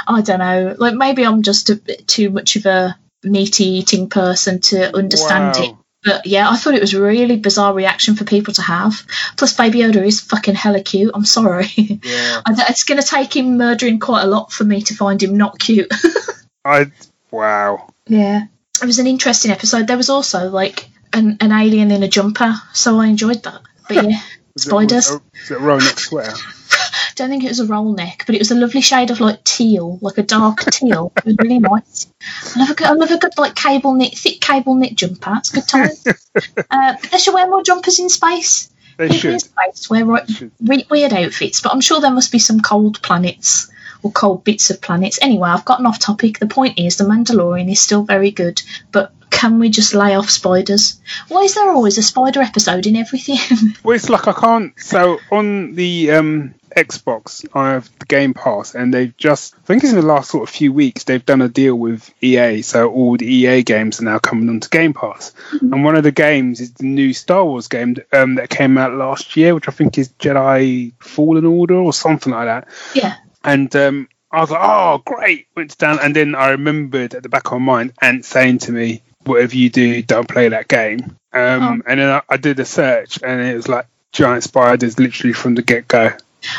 [0.06, 0.76] I don't know.
[0.78, 5.56] Like, maybe I'm just a bit too much of a meaty eating person to understand
[5.56, 5.64] Wow.
[5.64, 5.74] it.
[6.02, 9.02] But yeah, I thought it was a really bizarre reaction for people to have.
[9.36, 11.10] Plus, Baby Yoda is fucking hella cute.
[11.14, 11.66] I'm sorry.
[11.76, 15.36] Yeah, it's going to take him murdering quite a lot for me to find him
[15.36, 15.92] not cute.
[16.64, 16.86] I
[17.30, 17.92] wow.
[18.06, 18.44] Yeah.
[18.82, 19.86] It was an interesting episode.
[19.86, 23.60] There was also like an, an alien in a jumper, so I enjoyed that.
[23.88, 24.20] But yeah,
[24.54, 25.10] Was it- spiders.
[25.10, 26.34] Was it roll neck sweater?
[27.20, 29.20] I don't think it was a roll neck, but it was a lovely shade of
[29.20, 31.12] like teal, like a dark teal.
[31.18, 32.06] It was really nice.
[32.56, 35.34] I love a good, I love a good like cable knit, thick cable knit jumper.
[35.38, 35.90] It's a good time.
[36.70, 38.70] uh, but they should wear more jumpers in space.
[38.96, 39.50] They People in should.
[39.50, 40.52] space wear right, Should.
[40.60, 43.70] weird outfits, but I'm sure there must be some cold planets
[44.02, 45.18] or cold bits of planets.
[45.22, 46.38] Anyway, I've gotten off topic.
[46.38, 50.28] The point is, The Mandalorian is still very good, but can we just lay off
[50.30, 51.00] spiders?
[51.28, 53.38] Why is there always a spider episode in everything?
[53.82, 54.78] Well, it's like I can't.
[54.78, 59.82] So on the um, Xbox, I have the Game Pass, and they've just, I think
[59.82, 62.62] it's in the last sort of few weeks, they've done a deal with EA.
[62.62, 65.32] So all the EA games are now coming onto Game Pass.
[65.60, 68.92] And one of the games is the new Star Wars game um, that came out
[68.94, 72.68] last year, which I think is Jedi Fallen Order or something like that.
[72.94, 73.16] yeah.
[73.42, 75.46] And um, I was like, oh, great.
[75.56, 75.98] Went down.
[76.00, 79.56] And then I remembered at the back of my mind Ant saying to me, whatever
[79.56, 81.16] you do, don't play that game.
[81.32, 85.32] Um, And then I, I did a search and it was like giant spiders literally
[85.32, 86.10] from the get go.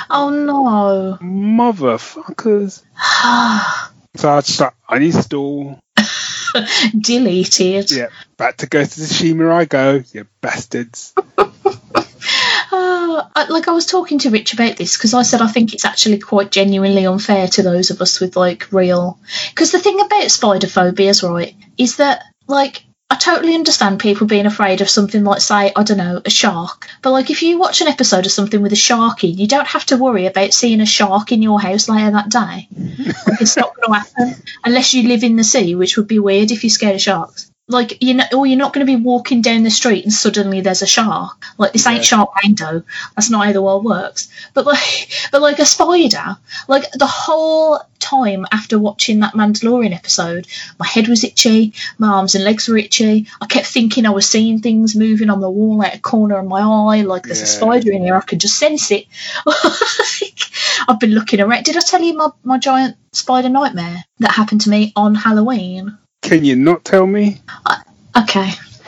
[0.10, 1.18] Oh no.
[1.22, 2.84] Motherfuckers.
[4.14, 5.80] So I just like, uninstall.
[7.00, 7.92] Deleted.
[7.92, 11.14] Yeah, back to Ghost of Tsushima I go, you bastards.
[12.74, 15.74] Oh, I, like I was talking to Rich about this because I said I think
[15.74, 19.20] it's actually quite genuinely unfair to those of us with like real.
[19.50, 24.46] Because the thing about spider phobias, right, is that like I totally understand people being
[24.46, 26.88] afraid of something like, say, I don't know, a shark.
[27.02, 29.68] But like if you watch an episode of something with a shark in, you don't
[29.68, 32.70] have to worry about seeing a shark in your house later that day.
[32.72, 36.20] like, it's not going to happen unless you live in the sea, which would be
[36.20, 37.51] weird if you're scared of sharks.
[37.72, 40.62] Like you know, or you're not going to be walking down the street and suddenly
[40.62, 41.44] there's a shark.
[41.58, 42.84] Like this ain't Shark Sharknado.
[43.16, 44.30] That's not how the world works.
[44.54, 50.48] But like, but like a spider, like the whole time after watching that Mandalorian episode,
[50.80, 53.28] my head was itchy, my arms and legs were itchy.
[53.40, 56.48] I kept thinking I was seeing things moving on the wall out a corner of
[56.48, 57.02] my eye.
[57.02, 58.16] Like there's a spider in here.
[58.16, 59.06] I could just sense it.
[59.46, 60.40] Like,
[60.88, 61.64] I've been looking around.
[61.64, 65.98] Did I tell you my, my giant spider nightmare that happened to me on Halloween?
[66.22, 67.42] Can you not tell me?
[68.18, 68.52] Okay.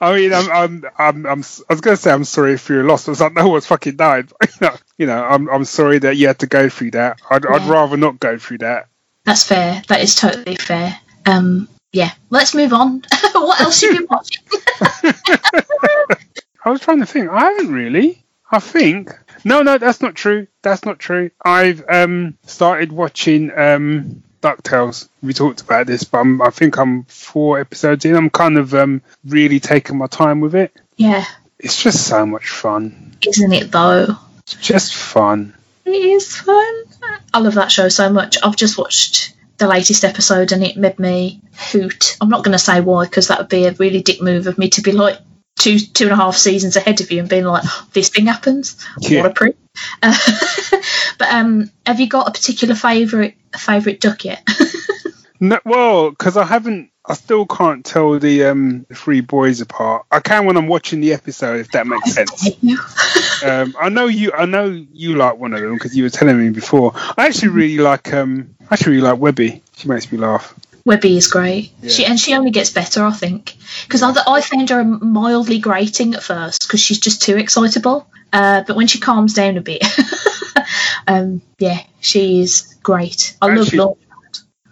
[0.00, 2.84] I mean, I'm, I'm, I'm, I'm, I was going to say I'm sorry if you're
[2.84, 3.08] lost.
[3.08, 4.30] I was like, no one's fucking died.
[4.98, 7.20] You know, I'm, I'm sorry that you had to go through that.
[7.30, 8.88] I'd, I'd rather not go through that.
[9.22, 9.80] That's fair.
[9.86, 10.98] That is totally fair.
[11.24, 12.10] Um, yeah.
[12.30, 13.04] Let's move on.
[13.32, 14.42] what else have you been watching?
[16.64, 17.30] I was trying to think.
[17.30, 18.24] I haven't really.
[18.50, 20.46] I think no, no, that's not true.
[20.62, 21.30] That's not true.
[21.44, 25.08] I've um started watching um Ducktales.
[25.22, 28.14] We talked about this, but I'm, I think I'm four episodes in.
[28.14, 30.72] I'm kind of um really taking my time with it.
[30.96, 31.24] Yeah.
[31.58, 33.16] It's just so much fun.
[33.26, 34.16] Isn't it though?
[34.40, 35.54] It's just fun.
[35.84, 36.84] It is fun.
[37.34, 38.36] I love that show so much.
[38.42, 42.16] I've just watched the latest episode and it made me hoot.
[42.20, 44.56] I'm not going to say why because that would be a really dick move of
[44.56, 45.18] me to be like
[45.58, 48.84] two two and a half seasons ahead of you and being like, this thing happens.
[49.00, 49.22] Yeah.
[49.22, 49.56] What a prick.
[50.02, 50.16] Uh,
[51.18, 54.46] but um, have you got a particular favourite favourite duck yet?
[55.40, 60.04] No, well, because I haven't, I still can't tell the um three boys apart.
[60.10, 62.48] I can when I'm watching the episode, if that makes sense.
[63.44, 66.38] um, I know you, I know you like one of them because you were telling
[66.38, 66.92] me before.
[67.16, 69.62] I actually really like, um, I actually really like Webby.
[69.76, 70.54] She makes me laugh.
[70.84, 71.72] Webby is great.
[71.82, 71.90] Yeah.
[71.90, 76.14] She and she only gets better, I think, because I, I found her mildly grating
[76.14, 78.08] at first because she's just too excitable.
[78.32, 79.82] Uh, but when she calms down a bit,
[81.06, 83.36] um, yeah, she's great.
[83.40, 83.96] I love Actually- Laura.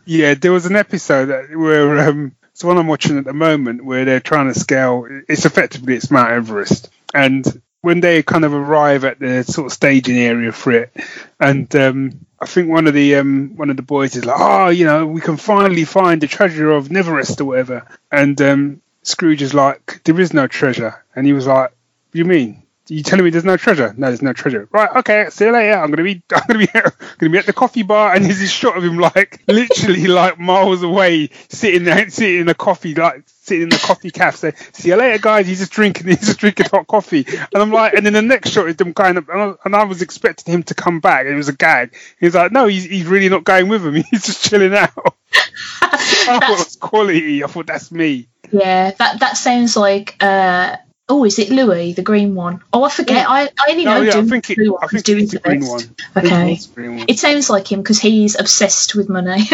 [0.08, 3.32] Yeah, there was an episode that where um, it's the one I'm watching at the
[3.32, 5.04] moment where they're trying to scale.
[5.28, 7.44] It's effectively it's Mount Everest, and
[7.80, 10.92] when they kind of arrive at the sort of staging area for it,
[11.38, 14.68] and um, I think one of the um, one of the boys is like, "Oh,
[14.68, 19.42] you know, we can finally find the treasure of Neverrest or whatever," and um, Scrooge
[19.42, 23.24] is like, "There is no treasure," and he was like, "What you mean?" You telling
[23.24, 23.92] me there's no treasure?
[23.96, 24.68] No, there's no treasure.
[24.70, 25.74] Right, okay, see you later.
[25.74, 26.66] I'm gonna be, I'm gonna be,
[27.18, 30.38] gonna be at the coffee bar, and there's this shot of him like literally like
[30.38, 34.50] miles away, sitting there, sitting in a coffee, like sitting in the coffee cafe.
[34.50, 35.46] Say, see you later, guys.
[35.46, 38.50] He's just drinking, he's just drinking hot coffee, and I'm like, and then the next
[38.50, 41.26] shot is them kind of, and I, was expecting him to come back.
[41.26, 41.94] It was a gag.
[42.18, 43.94] He's like, no, he's, he's really not going with him.
[44.10, 44.90] He's just chilling out.
[45.82, 47.44] I thought was quality.
[47.44, 48.28] I thought that's me.
[48.50, 50.16] Yeah, that that sounds like.
[50.20, 50.76] Uh,
[51.08, 52.62] oh, is it Louie, the green one?
[52.72, 53.28] Oh, I forget.
[53.28, 55.38] I, I only know No, yeah, I think it, Blue I think doing it's the
[55.38, 55.70] green best.
[55.70, 56.24] one.
[56.24, 56.52] Okay.
[56.52, 57.06] it's green one.
[57.08, 59.48] It sounds like him because he's obsessed with money.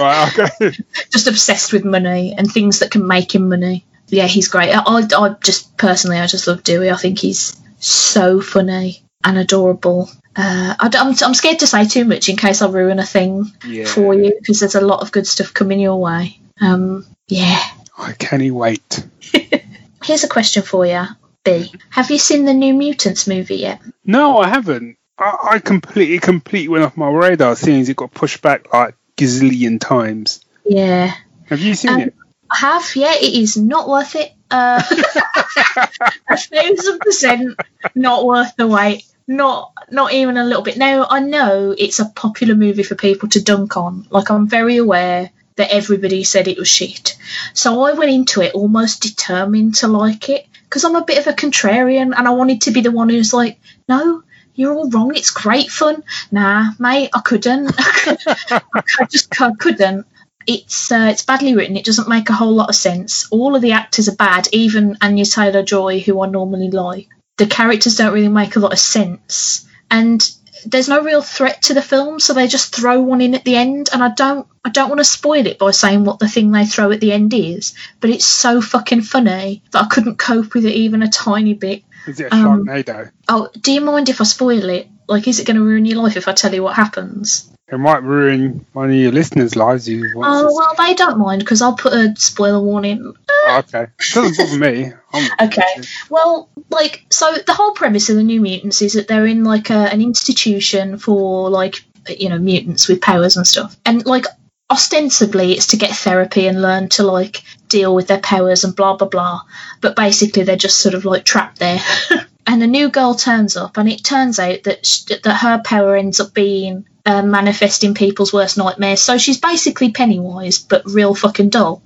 [0.00, 0.76] Right, okay.
[1.10, 3.84] just obsessed with money and things that can make him money.
[4.08, 4.70] Yeah, he's great.
[4.72, 6.90] I, I, I just personally, I just love Dewey.
[6.90, 10.10] I think he's so funny and adorable.
[10.34, 13.52] Uh, I, am I'm scared to say too much in case I ruin a thing
[13.64, 13.84] Yeah.
[13.86, 16.40] for you because there's a lot of good stuff coming your way.
[16.60, 17.60] Um, yeah.
[17.98, 19.06] I can't wait.
[20.02, 21.04] Here's a question for you,
[21.44, 21.72] B.
[21.90, 23.80] Have you seen the New Mutants movie yet?
[24.04, 24.96] No, I haven't.
[25.18, 28.94] I, I completely, completely went off my radar, seeing as it got pushed back like
[29.20, 30.44] gazillion times.
[30.64, 31.12] Yeah.
[31.46, 32.14] Have you seen Um, it?
[32.50, 34.32] I have, yeah, it is not worth it.
[34.50, 34.82] Uh,
[36.28, 37.60] a thousand percent
[37.94, 39.04] not worth the wait.
[39.28, 40.76] Not not even a little bit.
[40.76, 44.06] Now I know it's a popular movie for people to dunk on.
[44.10, 47.16] Like I'm very aware that everybody said it was shit.
[47.54, 51.28] So I went into it almost determined to like it because I'm a bit of
[51.28, 54.24] a contrarian and I wanted to be the one who's like, no,
[54.60, 55.16] you're all wrong.
[55.16, 56.04] It's great fun.
[56.30, 57.72] Nah, mate, I couldn't.
[57.78, 60.06] I just I couldn't
[60.46, 61.76] it's uh, it's badly written.
[61.76, 63.28] It doesn't make a whole lot of sense.
[63.30, 67.08] All of the actors are bad, even Anya Taylor Joy, who I normally like.
[67.36, 70.20] The characters don't really make a lot of sense, and
[70.64, 73.56] there's no real threat to the film, so they just throw one in at the
[73.56, 73.90] end.
[73.92, 76.66] And I don't I don't want to spoil it by saying what the thing they
[76.66, 80.64] throw at the end is, but it's so fucking funny that I couldn't cope with
[80.64, 81.82] it even a tiny bit.
[82.06, 83.10] Is it a um, Sharknado?
[83.28, 84.88] Oh, do you mind if I spoil it?
[85.08, 87.50] Like, is it going to ruin your life if I tell you what happens?
[87.72, 89.88] It might ruin one of your listeners' lives.
[89.88, 93.14] You Oh well, they don't mind because I'll put a spoiler warning.
[93.28, 93.86] Oh, okay.
[94.12, 94.92] Doesn't bother me.
[95.12, 95.82] I'm Okay.
[96.08, 99.70] Well, like, so the whole premise of the New Mutants is that they're in like
[99.70, 101.76] a, an institution for like
[102.08, 104.26] you know mutants with powers and stuff, and like
[104.68, 108.96] ostensibly it's to get therapy and learn to like deal with their powers and blah
[108.96, 109.42] blah blah.
[109.80, 111.78] But basically they're just sort of like trapped there.
[112.48, 115.94] and a new girl turns up, and it turns out that sh- that her power
[115.94, 119.00] ends up being uh, manifesting people's worst nightmares.
[119.00, 121.82] So she's basically Pennywise, but real fucking dull.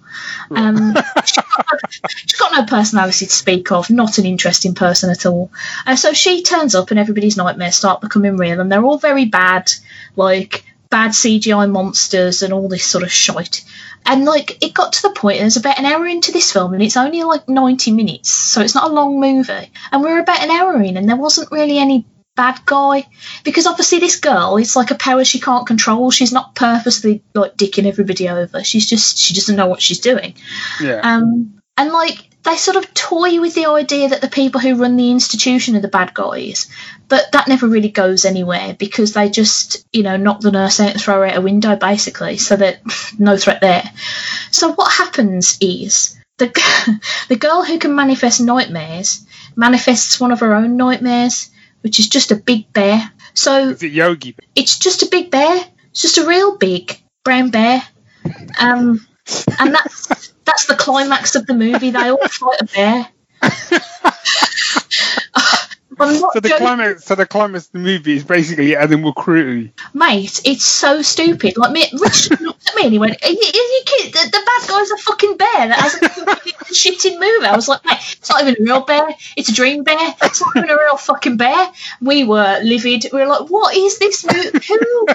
[0.51, 5.51] Um, she's got no personality to speak of, not an interesting person at all.
[5.87, 9.25] And so she turns up, and everybody's nightmares start becoming real, and they're all very
[9.25, 9.71] bad,
[10.17, 13.65] like bad CGI monsters and all this sort of shite.
[14.07, 16.83] And like it got to the point, there's about an hour into this film, and
[16.83, 19.71] it's only like 90 minutes, so it's not a long movie.
[19.91, 22.05] And we're about an hour in, and there wasn't really any
[22.37, 23.07] bad guy
[23.45, 26.11] because obviously this girl it's like a power she can't control.
[26.11, 28.65] She's not purposely like dicking everybody over.
[28.65, 30.35] She's just she doesn't know what she's doing.
[30.81, 31.01] yeah.
[31.03, 34.97] Um, and like they sort of toy with the idea that the people who run
[34.97, 36.71] the institution are the bad guys,
[37.09, 40.91] but that never really goes anywhere because they just, you know, knock the nurse out
[40.91, 42.81] and throw her out a window basically, so that
[43.19, 43.83] no threat there.
[44.51, 50.55] So what happens is the the girl who can manifest nightmares manifests one of her
[50.55, 51.51] own nightmares,
[51.85, 53.13] which is just a big bear.
[53.35, 54.35] So Is it Yogi?
[54.57, 55.63] it's just a big bear.
[55.91, 57.83] It's just a real big brown bear.
[58.59, 59.07] Um,
[59.61, 61.91] and that's that's the climax of the movie.
[61.91, 63.07] They all fight a bear.
[65.97, 69.71] So the climax, so the climax of the movie is basically Animal Crew.
[69.93, 71.57] Mate, it's so stupid.
[71.57, 74.13] Like, me, Richard looked at me and he went, are you, are you kidding?
[74.13, 77.47] The, the bad guy's a fucking bear that has a fucking shitting movie.
[77.47, 79.09] I was like, mate, it's not even a real bear.
[79.37, 80.15] It's a dream bear.
[80.23, 81.71] It's not even a real fucking bear.
[82.01, 83.07] We were livid.
[83.13, 84.59] We were like, what is this movie?
[84.69, 85.07] Who,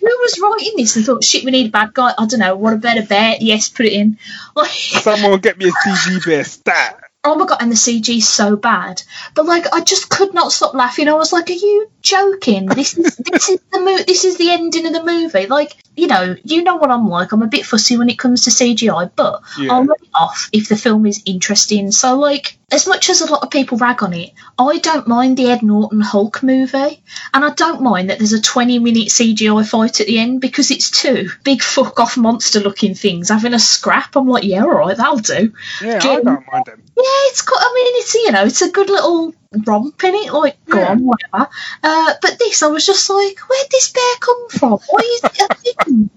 [0.00, 2.12] who was writing this and thought, shit, we need a bad guy?
[2.18, 2.56] I don't know.
[2.56, 3.36] What a better bear?
[3.40, 4.18] Yes, put it in.
[4.54, 7.01] Like, Someone get me a CG bear stat.
[7.24, 9.02] Oh my god, and the CG's so bad.
[9.34, 11.08] But like, I just could not stop laughing.
[11.08, 12.66] I was like, "Are you joking?
[12.66, 16.06] This is this is the mo- this is the ending of the movie." Like, you
[16.06, 17.32] know, you know what I'm like.
[17.32, 19.72] I'm a bit fussy when it comes to CGI, but Yeah.
[19.72, 21.90] I'll let it off if the film is interesting.
[21.92, 25.36] So, like, as much as a lot of people rag on it, I don't mind
[25.36, 27.02] the Ed Norton Hulk movie,
[27.34, 30.70] and I don't mind that there's a 20 minute CGI fight at the end because
[30.70, 34.16] it's two big fuck off monster looking things having a scrap.
[34.16, 35.52] I'm like, yeah, all right, that'll do.
[35.82, 36.82] Yeah, I don't mind them.
[36.96, 37.58] Yeah, it's got.
[37.60, 39.34] I mean, it's you know, it's a good little
[39.66, 40.32] romp in it.
[40.32, 40.90] Like, go Yeah.
[40.90, 41.48] on, whatever.
[41.82, 44.72] Uh, but this, I was just like, where'd this bear come from?
[44.88, 46.10] What is thing?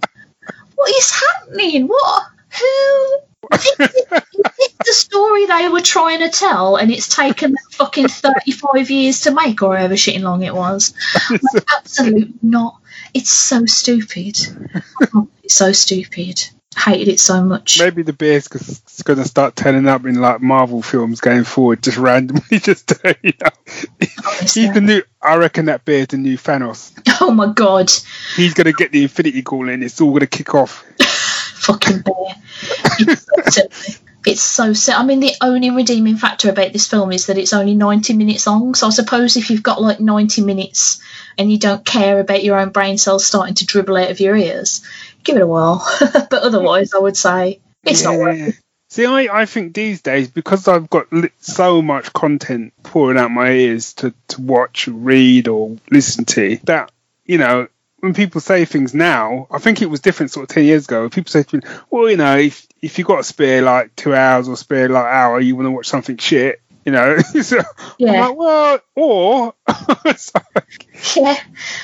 [0.75, 1.87] What is happening?
[1.87, 2.23] What?
[2.59, 3.17] Who?
[3.53, 7.63] Is it, is it the story they were trying to tell, and it's taken them
[7.71, 10.93] fucking thirty-five years to make, or however shitting long it was?
[11.29, 12.77] Like, absolutely not.
[13.13, 14.37] It's so stupid.
[15.13, 16.49] Oh, it's so stupid.
[16.77, 17.79] Hated it so much.
[17.79, 21.97] Maybe the bear's going to start turning up in like Marvel films going forward, just
[21.97, 22.41] randomly.
[22.59, 23.49] Just you know,
[24.25, 24.61] honestly.
[24.63, 25.01] he's the new.
[25.21, 26.91] I reckon that bear's the new Thanos.
[27.21, 27.91] Oh my god.
[28.35, 29.75] He's going to get the Infinity Gauntlet.
[29.75, 30.83] and It's all going to kick off.
[31.55, 32.35] fucking bear.
[32.99, 33.99] It's.
[34.27, 34.97] It's so silly.
[34.97, 38.47] I mean, the only redeeming factor about this film is that it's only 90 minutes
[38.47, 38.73] long.
[38.73, 40.99] So I suppose if you've got like 90 minutes
[41.37, 44.35] and you don't care about your own brain cells starting to dribble out of your
[44.35, 44.81] ears,
[45.25, 45.85] give it a while.
[45.99, 48.55] but otherwise, I would say it's not worth it.
[48.89, 51.07] See, I, I think these days because I've got
[51.39, 56.91] so much content pouring out my ears to, to watch, read, or listen to that
[57.25, 57.67] you know
[58.05, 61.09] when people say things now, I think it was different sort of ten years ago.
[61.09, 64.13] People say to me, "Well, you know, if if you got to spare like two
[64.13, 67.61] hours or spare like hour, you want to watch something shit." You know, so
[67.97, 68.27] Yeah.
[68.27, 69.53] like, well, or
[70.05, 71.35] like, Yeah.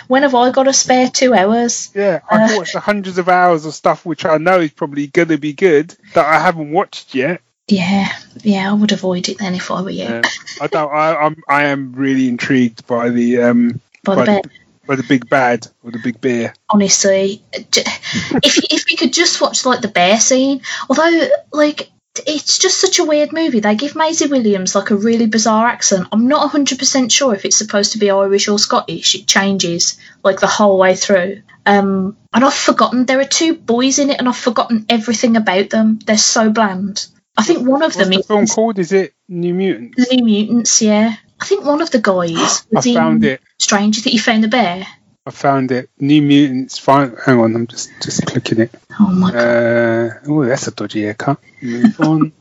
[0.07, 1.89] When have I got a spare two hours?
[1.95, 2.57] yeah, I Uh.
[2.57, 5.53] watch the hundreds of hours of stuff which I know is probably going to be
[5.53, 7.41] good that I haven't watched yet.
[7.67, 8.09] Yeah.
[8.43, 10.03] Yeah, I would avoid it then if I were you.
[10.03, 10.21] Yeah.
[10.59, 10.91] I don't.
[10.91, 11.41] I, I'm.
[11.47, 14.41] I am really intrigued by the um By the by bear.
[14.43, 14.49] the,
[14.87, 16.53] by the big bad or the big bear.
[16.69, 21.89] honestly if if we could just watch like the bear scene although like
[22.27, 23.61] it's just such a weird movie.
[23.61, 26.07] They give Maisie Williams like a really bizarre accent.
[26.11, 29.15] I'm not 100% sure if it's supposed to be Irish or Scottish.
[29.15, 31.41] It changes like the whole way through.
[31.65, 35.69] Um and I've forgotten there are two boys in it and I've forgotten everything about
[35.69, 35.99] them.
[36.05, 37.07] They're so bland.
[37.37, 38.79] I think one of What's them the is film called?
[38.79, 40.11] Is it New Mutants?
[40.11, 41.15] New Mutants yeah.
[41.39, 43.41] I think one of the guys I was in found it.
[43.57, 44.85] Strange that you found the bear
[45.25, 45.89] I found it.
[45.99, 46.79] New Mutants.
[46.79, 47.15] Fine.
[47.23, 47.55] Hang on.
[47.55, 48.71] I'm just just clicking it.
[48.99, 51.37] oh my god Uh, oh, that's a dodgy haircut.
[51.61, 52.31] Move on.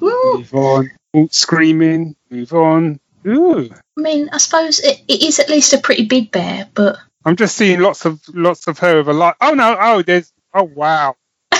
[0.00, 0.90] move on.
[1.14, 2.16] Oh, screaming.
[2.30, 3.00] Move on.
[3.26, 3.68] Ooh.
[3.98, 7.36] I mean, I suppose it, it is at least a pretty big bear, but I'm
[7.36, 9.36] just seeing lots of lots of her with a lot.
[9.40, 9.76] Oh no!
[9.78, 10.32] Oh, there's.
[10.54, 11.16] Oh wow!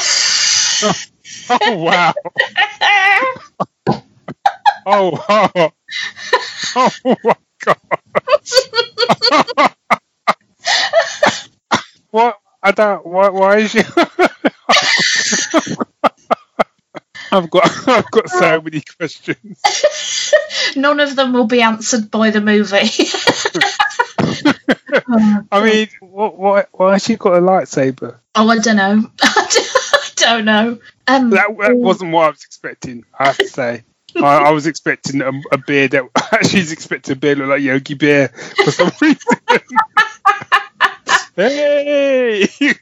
[1.53, 2.14] Oh wow!
[4.87, 5.70] Oh oh!
[6.76, 7.76] Oh my god!
[12.11, 12.39] what?
[12.62, 13.07] I don't.
[13.07, 13.29] Why?
[13.31, 13.81] Why is she?
[17.33, 17.89] I've got.
[17.89, 19.61] I've got so many questions.
[20.77, 22.79] none of them will be answered by the movie.
[25.09, 26.39] oh, I mean, what?
[26.39, 26.64] Why?
[26.73, 28.18] Why has she got a lightsaber?
[28.35, 29.11] oh, I don't know.
[29.23, 30.79] I don't know.
[31.07, 33.05] Um, That, that wasn't what I was expecting.
[33.18, 33.85] I have to say.
[34.16, 36.03] I, I was expecting a, a bear that
[36.53, 39.18] was expecting a bear to look like Yogi Bear for some reason.
[41.49, 42.49] Hey!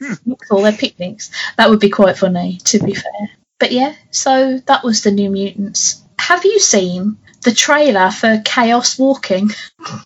[0.51, 1.31] all their picnics.
[1.57, 3.29] That would be quite funny, to be fair.
[3.59, 6.01] But yeah, so that was the New Mutants.
[6.17, 9.51] Have you seen the trailer for Chaos Walking?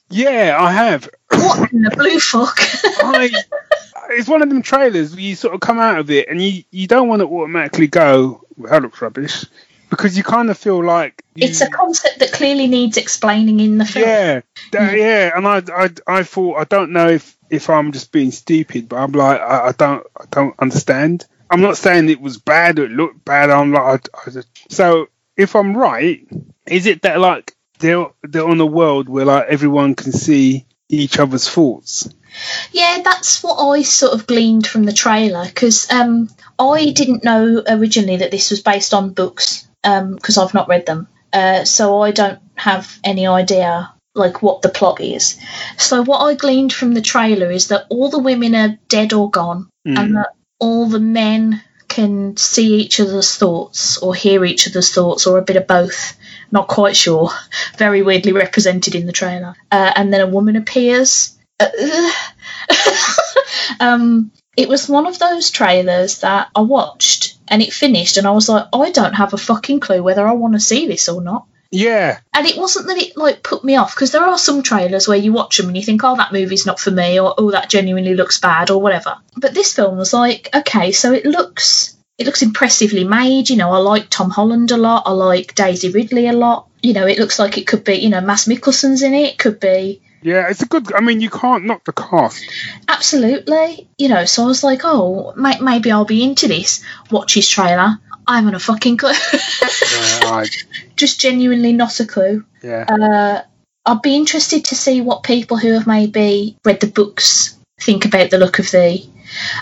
[0.10, 1.10] yeah, I have.
[1.32, 2.58] What in the blue fuck?
[2.84, 3.30] I,
[4.10, 6.64] it's one of them trailers where you sort of come out of it and you,
[6.72, 9.46] you don't want to automatically go, well, that looks rubbish.
[9.96, 11.24] Because you kind of feel like.
[11.36, 14.08] You, it's a concept that clearly needs explaining in the film.
[14.08, 14.42] Yeah,
[14.72, 18.32] that- yeah, and I, I, I thought I don't know if, if I'm just being
[18.32, 21.26] stupid, but I'm like I, I don't I don't understand.
[21.50, 23.52] I'm not saying it was bad or it looked bad.
[23.52, 26.28] I'm like I, I just, so if I'm right,
[26.68, 31.20] is it that like they're they're on a world where like everyone can see each
[31.20, 32.10] other's thoughts?
[32.72, 37.64] Yeah, that's what I sort of gleaned from the trailer because um, I didn't know
[37.68, 41.08] originally that this was based on books because I've not read them.
[41.32, 45.40] Uh, so I don't have any idea like what the plot is.
[45.78, 49.30] So what I gleaned from the trailer is that all the women are dead or
[49.30, 50.00] gone, Mm.
[50.00, 50.30] and that
[50.60, 55.44] all the men can see each other's thoughts or hear each other's thoughts or a
[55.44, 56.16] bit of both.
[56.52, 57.30] Not quite sure.
[57.78, 59.56] Very weirdly represented in the trailer.
[59.72, 61.38] Uh, and then a woman appears.
[61.60, 61.70] Uh,
[63.80, 68.32] um, it was one of those trailers that I watched and it finished, and I
[68.32, 71.22] was like, I don't have a fucking clue whether I want to see this or
[71.22, 71.46] not.
[71.76, 75.08] Yeah, And it wasn't that it like put me off because there are some trailers
[75.08, 77.50] where you watch them and you think, oh, that movie's not for me, or oh,
[77.50, 79.18] that genuinely looks bad, or whatever.
[79.36, 83.50] But this film was like, okay, so it looks it looks impressively made.
[83.50, 85.04] You know, I like Tom Holland a lot.
[85.08, 86.68] I like Daisy Ridley a lot.
[86.82, 89.34] You know, it looks like it could be, you know, Mads Mikkelsen's in it.
[89.34, 90.94] It could be yeah, it's a good.
[90.94, 92.44] I mean, you can't knock the cast.
[92.88, 93.88] absolutely.
[93.98, 96.84] You know, so I was like, oh, may- maybe I'll be into this.
[97.12, 98.00] Watch his trailer.
[98.26, 99.12] I haven't a fucking clue.
[99.12, 100.46] Yeah, I,
[100.96, 102.46] Just genuinely not a clue.
[102.62, 102.86] yeah.
[102.88, 103.42] uh,
[103.86, 108.30] I'd be interested to see what people who have maybe read the books think about
[108.30, 109.06] the look of the.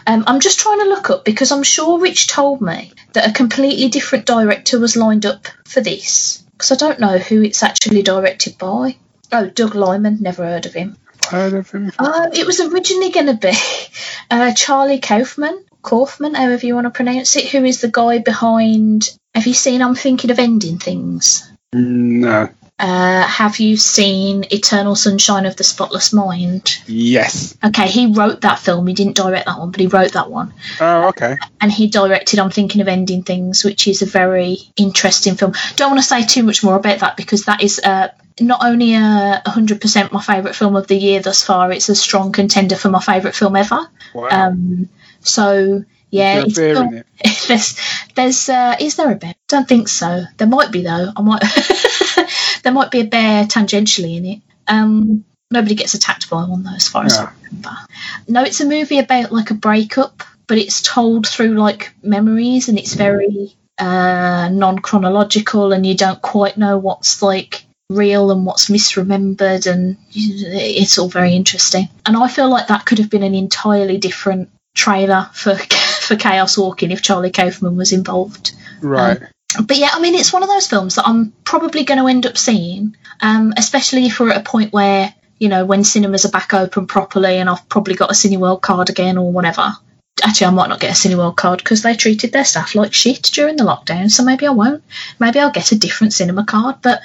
[0.05, 3.33] Um, I'm just trying to look up because I'm sure Rich told me that a
[3.33, 6.43] completely different director was lined up for this.
[6.51, 8.97] Because I don't know who it's actually directed by.
[9.31, 10.97] Oh, Doug Liman, never heard of him.
[11.29, 11.91] Heard of him?
[11.97, 13.53] Uh, it was originally going to be
[14.31, 19.09] uh, Charlie Kaufman, Kaufman, however you want to pronounce it, who is the guy behind.
[19.33, 21.49] Have you seen I'm Thinking of Ending Things?
[21.73, 22.49] No.
[22.77, 26.79] Uh, have you seen Eternal Sunshine of the Spotless Mind?
[26.87, 27.55] Yes.
[27.63, 28.87] Okay, he wrote that film.
[28.87, 30.51] He didn't direct that one, but he wrote that one.
[30.79, 31.37] Oh, okay.
[31.61, 35.53] And he directed I'm Thinking of Ending Things, which is a very interesting film.
[35.75, 38.07] Don't want to say too much more about that because that is uh,
[38.39, 42.31] not only a 100% my favourite film of the year thus far, it's a strong
[42.31, 43.79] contender for my favourite film ever.
[44.13, 44.27] Wow.
[44.29, 46.43] Um, so, yeah.
[46.45, 47.05] Is there a bear not-
[47.47, 47.79] there's,
[48.15, 49.35] there's, uh, is there a bear?
[49.47, 50.23] Don't think so.
[50.37, 51.11] There might be though.
[51.15, 51.43] I might,
[52.63, 54.41] there might be a bear tangentially in it.
[54.67, 57.31] Um, nobody gets attacked by one though, as far as I Yeah.
[57.49, 57.77] remember.
[58.27, 62.77] No, it's a movie about like a breakup, but it's told through like memories, and
[62.79, 69.71] it's very uh, non-chronological, and you don't quite know what's like real and what's misremembered,
[69.71, 71.89] and it's all very interesting.
[72.05, 75.55] And I feel like that could have been an entirely different trailer for
[76.01, 78.53] for Chaos Walking if Charlie Kaufman was involved.
[78.81, 79.19] Right.
[79.61, 82.25] But yeah, I mean, it's one of those films that I'm probably going to end
[82.25, 86.31] up seeing, um, especially if we're at a point where, you know, when cinemas are
[86.31, 89.73] back open properly and I've probably got a Cineworld card again or whatever.
[90.23, 93.23] Actually, I might not get a Cineworld card because they treated their staff like shit
[93.23, 94.83] during the lockdown, so maybe I won't.
[95.19, 97.01] Maybe I'll get a different cinema card, but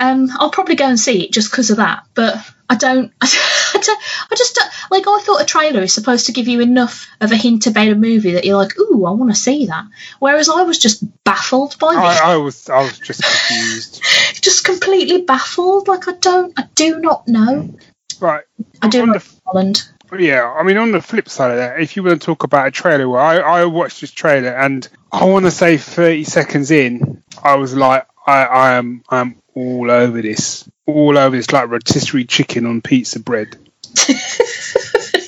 [0.00, 2.04] um, I'll probably go and see it just because of that.
[2.14, 2.36] But
[2.68, 3.28] I don't, I
[3.72, 5.06] don't, I just don't, like.
[5.06, 7.94] I thought a trailer is supposed to give you enough of a hint about a
[7.94, 9.84] movie that you're like, ooh, I want to see that.
[10.18, 14.02] Whereas I was just baffled by this, I, I was I was just confused.
[14.42, 15.88] just completely baffled.
[15.88, 17.76] Like I don't, I do not know.
[18.18, 18.44] Right.
[18.80, 19.88] I do not the- Holland.
[20.18, 22.68] Yeah, I mean, on the flip side of that, if you want to talk about
[22.68, 26.70] a trailer, well, I, I watched this trailer and I want to say 30 seconds
[26.70, 30.68] in, I was like, I, I am I'm all over this.
[30.86, 33.56] All over this, like rotisserie chicken on pizza bread.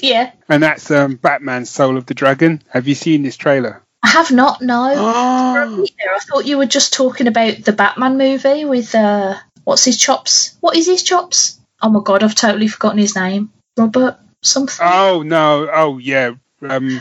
[0.03, 2.62] yeah, And that's um, Batman Soul of the Dragon.
[2.70, 3.82] Have you seen this trailer?
[4.03, 4.61] I have not.
[4.62, 4.94] No.
[5.59, 9.99] Oh, I thought you were just talking about the Batman movie with uh, what's his
[9.99, 10.57] chops?
[10.61, 11.59] What is his chops?
[11.82, 13.51] Oh my god, I've totally forgotten his name.
[13.76, 14.86] Robert something.
[14.86, 15.68] oh no.
[15.72, 16.34] Oh, yeah.
[16.62, 17.01] Um,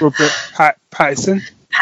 [0.00, 0.78] Robert Pat-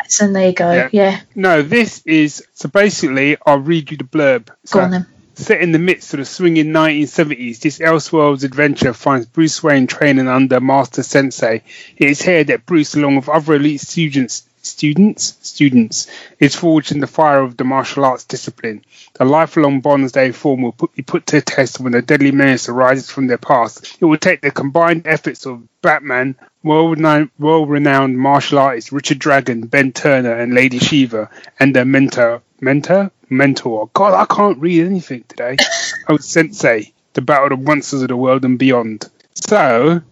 [0.02, 0.32] Pattinson.
[0.32, 0.32] Patterson.
[0.32, 0.72] There you go.
[0.72, 0.88] Yeah.
[0.92, 3.36] Yeah, No, this is so basically.
[3.46, 4.48] I'll read you the blurb.
[4.70, 5.06] go on then.
[5.34, 10.28] Set in the midst of the swinging 1970s, this Elseworlds adventure finds Bruce Wayne training
[10.28, 11.62] under Master Sensei.
[11.96, 16.08] It is here that Bruce, along with other elite students, students, students,
[16.38, 18.84] is forged in the fire of the martial arts discipline.
[19.14, 22.32] The lifelong bonds they form will put, be put to the test when a deadly
[22.32, 23.98] menace arises from their past.
[24.00, 30.34] It will take the combined efforts of Batman, world-renowned, martial artist Richard Dragon, Ben Turner,
[30.34, 33.90] and Lady Shiva, and their mentor, mentor, mentor.
[33.92, 35.56] God, I can't read anything today.
[36.08, 39.08] oh, Sensei, the battle of monsters of the world and beyond.
[39.34, 40.02] So,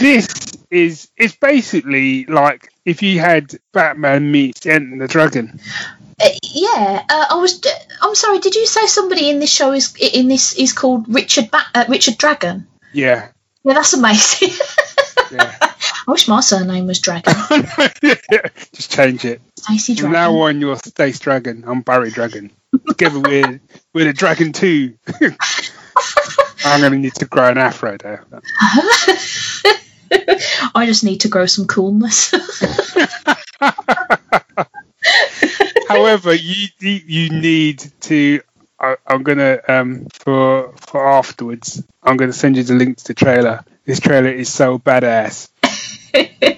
[0.00, 0.28] this
[0.70, 5.60] is it's basically like if you had Batman meets the Dragon.
[6.20, 7.60] Uh, yeah, uh, I was.
[8.00, 8.38] I'm sorry.
[8.38, 11.84] Did you say somebody in this show is in this is called Richard ba- uh,
[11.88, 12.66] Richard Dragon?
[12.94, 13.28] Yeah,
[13.64, 14.50] Yeah, that's amazing.
[15.30, 15.54] yeah.
[16.08, 17.34] I wish my surname was Dragon.
[18.72, 19.42] Just change it.
[19.58, 20.04] Stacey Dragon.
[20.04, 21.64] From now on, you're Stace Dragon.
[21.66, 22.50] I'm Barry Dragon.
[22.88, 23.60] Together we're
[23.92, 24.94] we're the Dragon Two.
[26.64, 28.24] I'm gonna need to grow an afro there.
[30.74, 32.32] I just need to grow some coolness.
[35.88, 38.40] However, you you you need to
[38.78, 41.82] I, I'm gonna um for for afterwards.
[42.02, 43.64] I'm gonna send you the link to the trailer.
[43.84, 45.48] This trailer is so badass.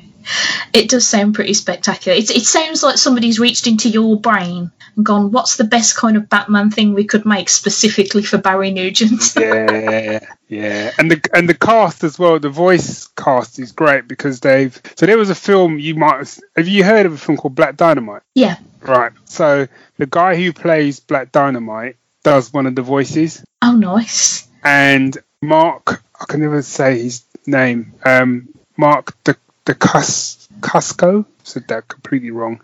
[0.73, 2.17] it does sound pretty spectacular.
[2.17, 6.17] It, it sounds like somebody's reached into your brain and gone, "What's the best kind
[6.17, 11.49] of Batman thing we could make specifically for Barry Nugent?" yeah, yeah, and the and
[11.49, 12.39] the cast as well.
[12.39, 14.81] The voice cast is great because they've.
[14.97, 17.55] So there was a film you might have, have you heard of a film called
[17.55, 18.23] Black Dynamite?
[18.35, 18.57] yeah.
[18.81, 19.11] Right.
[19.25, 19.67] So
[19.97, 24.47] the guy who plays Black Dynamite does one of the voices, Oh, nice.
[24.63, 27.95] and Mark, I can never say his name.
[28.05, 32.61] Um, Mark the the Cus Cusco said that completely wrong.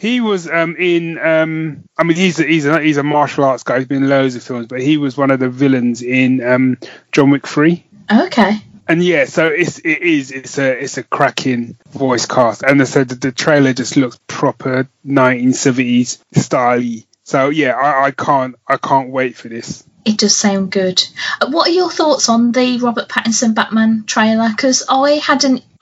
[0.00, 1.18] He was um, in.
[1.18, 3.78] Um, I mean, he's a, he's a he's a martial arts guy.
[3.78, 6.78] He's been in loads of films, but he was one of the villains in um,
[7.12, 7.86] John Wick Three.
[8.12, 8.60] Okay.
[8.86, 12.84] And yeah, so it's it is it's a it's a cracking voice cast, and I
[12.84, 17.00] said the trailer just looks proper 1970s style.
[17.22, 19.84] So yeah, I, I can't I can't wait for this.
[20.04, 21.02] It does sound good.
[21.40, 24.48] Uh, What are your thoughts on the Robert Pattinson Batman trailer?
[24.50, 25.60] Because I had an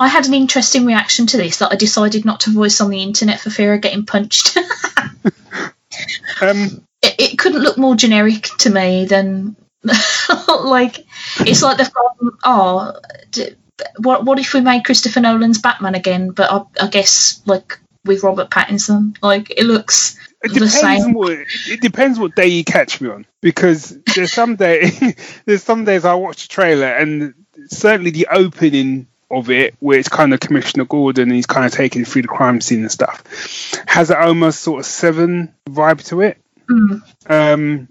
[0.00, 3.02] I had an interesting reaction to this that I decided not to voice on the
[3.02, 4.56] internet for fear of getting punched.
[6.40, 9.54] Um, it, it couldn't look more generic to me than
[10.48, 11.06] like
[11.40, 12.98] it's like they've gone oh
[13.30, 13.54] d-
[13.98, 18.22] what what if we made Christopher Nolan's Batman again but I, I guess like with
[18.24, 21.38] Robert Pattinson like it looks it depends what
[21.68, 24.90] it depends what day you catch me on because there's some day
[25.44, 27.34] there's some days I watch the trailer and
[27.68, 31.72] certainly the opening of it where it's kind of Commissioner Gordon and he's kind of
[31.72, 33.22] taking through the crime scene and stuff
[33.86, 36.38] has an almost sort of seven vibe to it.
[36.68, 37.02] Mm.
[37.30, 37.88] Um,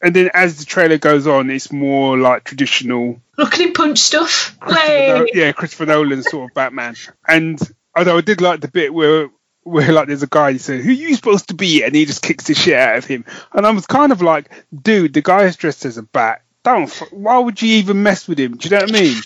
[0.00, 3.98] and then as the trailer goes on, it's more like traditional look at him punch
[3.98, 5.18] stuff Christopher.
[5.18, 6.94] Nol- yeah, Christopher Nolan sort of Batman.
[7.26, 7.60] And
[7.94, 9.28] although I did like the bit where
[9.66, 12.22] where like there's a guy who said, "Who you supposed to be?" and he just
[12.22, 13.24] kicks the shit out of him.
[13.52, 16.42] And I was kind of like, "Dude, the guy is dressed as a bat.
[16.62, 16.90] Don't.
[17.10, 18.56] Why would you even mess with him?
[18.56, 19.16] Do you know what I mean?"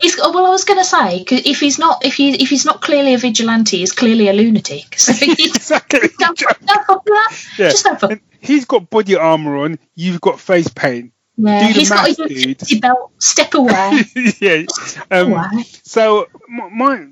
[0.00, 2.64] He's, oh, well, I was going to say if he's not if he if he's
[2.64, 4.98] not clearly a vigilante, he's clearly a lunatic.
[4.98, 6.08] So exactly.
[6.18, 7.58] don't, don't fuck with.
[7.58, 7.68] Yeah.
[7.68, 8.02] Just don't.
[8.02, 9.78] And he's got body armor on.
[9.94, 11.12] You've got face paint.
[11.42, 12.80] Yeah, he's got his dude.
[12.80, 13.12] belt.
[13.18, 14.02] Step away.
[14.40, 14.64] yeah.
[15.10, 15.64] Um, away.
[15.82, 17.06] So my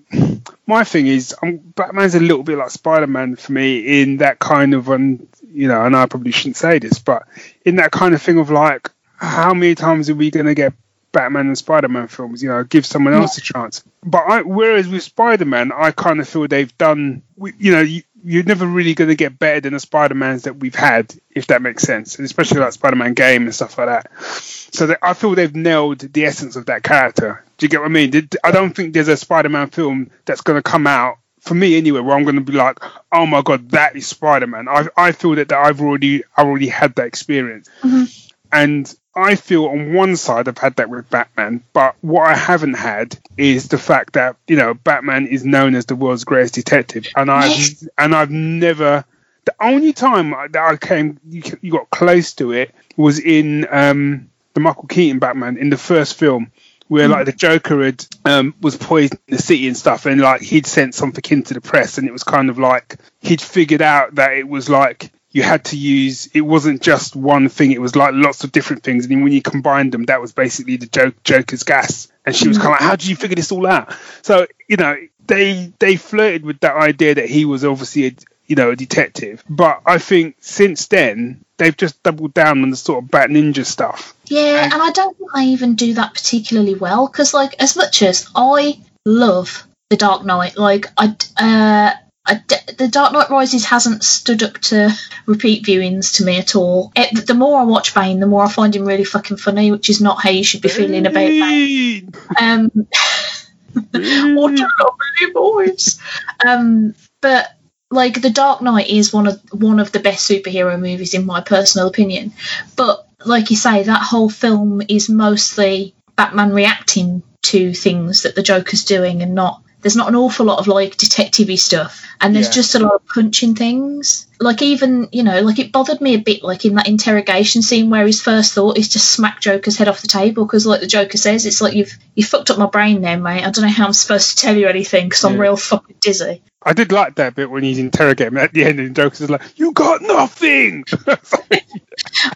[0.66, 4.74] my, thing is, um, Batman's a little bit like Spider-Man for me in that kind
[4.74, 7.26] of um, you know, and I probably shouldn't say this, but
[7.64, 10.72] in that kind of thing of like, how many times are we going to get
[11.12, 12.43] Batman and Spider-Man films?
[12.43, 13.83] You know, give someone else a chance.
[14.05, 17.22] But I, whereas with Spider-Man, I kind of feel they've done,
[17.59, 20.74] you know, you, you're never really going to get better than the Spider-Mans that we've
[20.74, 24.12] had, if that makes sense, especially like Spider-Man game and stuff like that.
[24.22, 27.43] So that I feel they've nailed the essence of that character.
[27.57, 28.29] Do you get what I mean?
[28.45, 32.01] I don't think there's a Spider-Man film that's going to come out for me anyway,
[32.01, 32.79] where I'm going to be like,
[33.11, 36.68] "Oh my god, that is Spider-Man." I I feel that, that I've already I already
[36.68, 38.05] had that experience, mm-hmm.
[38.53, 42.74] and I feel on one side I've had that with Batman, but what I haven't
[42.74, 47.06] had is the fact that you know Batman is known as the world's greatest detective,
[47.16, 47.88] and I've Yes.
[47.98, 49.04] and I've never.
[49.44, 54.28] The only time that I came, you, you got close to it was in um,
[54.52, 56.52] the Michael Keaton Batman in the first film,
[56.88, 60.66] where like the Joker had um, was poisoning the city and stuff, and like he'd
[60.66, 64.34] sent something into the press, and it was kind of like he'd figured out that
[64.34, 68.12] it was like you had to use it wasn't just one thing; it was like
[68.14, 71.12] lots of different things, and then when you combined them, that was basically the jo-
[71.24, 72.09] Joker's gas.
[72.24, 74.76] And she was kind of like, "How did you figure this all out?" So you
[74.76, 78.12] know, they they flirted with that idea that he was obviously a
[78.47, 82.76] you know a detective, but I think since then they've just doubled down on the
[82.76, 84.14] sort of Bat Ninja stuff.
[84.26, 88.03] Yeah, and I don't think they even do that particularly well because, like, as much
[88.03, 91.97] as I love The Dark Knight, like, I, uh,
[92.35, 94.91] d- The Dark Knight Rises hasn't stood up to
[95.26, 96.93] repeat viewings to me at all.
[96.97, 99.91] It, the more I watch Bane, the more I find him really fucking funny, which
[99.91, 102.12] is not how you should be feeling about Bane.
[102.41, 102.70] Um,
[103.93, 105.99] what a lovely voice.
[106.47, 107.55] Um, but
[107.91, 111.41] like the Dark Knight is one of one of the best superhero movies in my
[111.41, 112.33] personal opinion.
[112.76, 118.43] But like you say, that whole film is mostly Batman reacting to things that the
[118.43, 122.47] Joker's doing, and not there's not an awful lot of like detective stuff, and there's
[122.47, 122.53] Yeah.
[122.53, 124.28] just a lot of punching things.
[124.41, 127.91] Like even you know, like it bothered me a bit, like in that interrogation scene
[127.91, 130.86] where his first thought is to smack Joker's head off the table because, like the
[130.86, 133.45] Joker says, it's like you've you fucked up my brain there, mate.
[133.45, 135.41] I don't know how I'm supposed to tell you anything because I'm Yeah.
[135.41, 136.43] real fucking dizzy.
[136.62, 139.43] I did like that bit when he's interrogating him at the end, and Joker's like,
[139.57, 140.84] "You got nothing."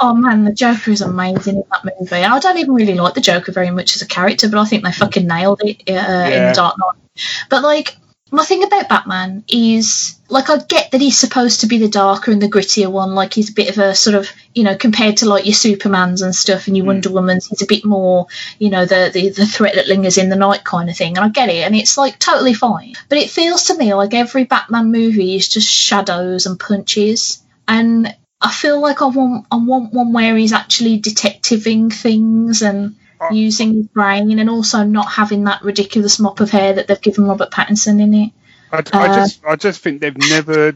[0.00, 2.16] Oh man, the Joker is amazing in that movie.
[2.16, 4.84] I don't even really like the Joker very much as a character, but I think
[4.84, 7.22] they fucking nailed it uh, in the Dark Knight.
[7.48, 7.96] But like,
[8.32, 12.32] my thing about Batman is like I get that he's supposed to be the darker
[12.32, 13.14] and the grittier one.
[13.14, 16.22] Like he's a bit of a sort of you know, compared to like your Supermans
[16.22, 16.88] and stuff and your Mm.
[16.88, 18.26] Wonder Womans, he's a bit more,
[18.58, 21.16] you know, the, the the threat that lingers in the night kind of thing.
[21.16, 22.94] And I get it, and it's like totally fine.
[23.08, 28.14] But it feels to me like every Batman movie is just shadows and punches, and
[28.40, 32.96] I feel like I want I want one where he's actually detectiving things and
[33.30, 37.26] using his brain, and also not having that ridiculous mop of hair that they've given
[37.26, 38.32] Robert Pattinson in it.
[38.72, 40.72] I, I Uh, just I just think they've never,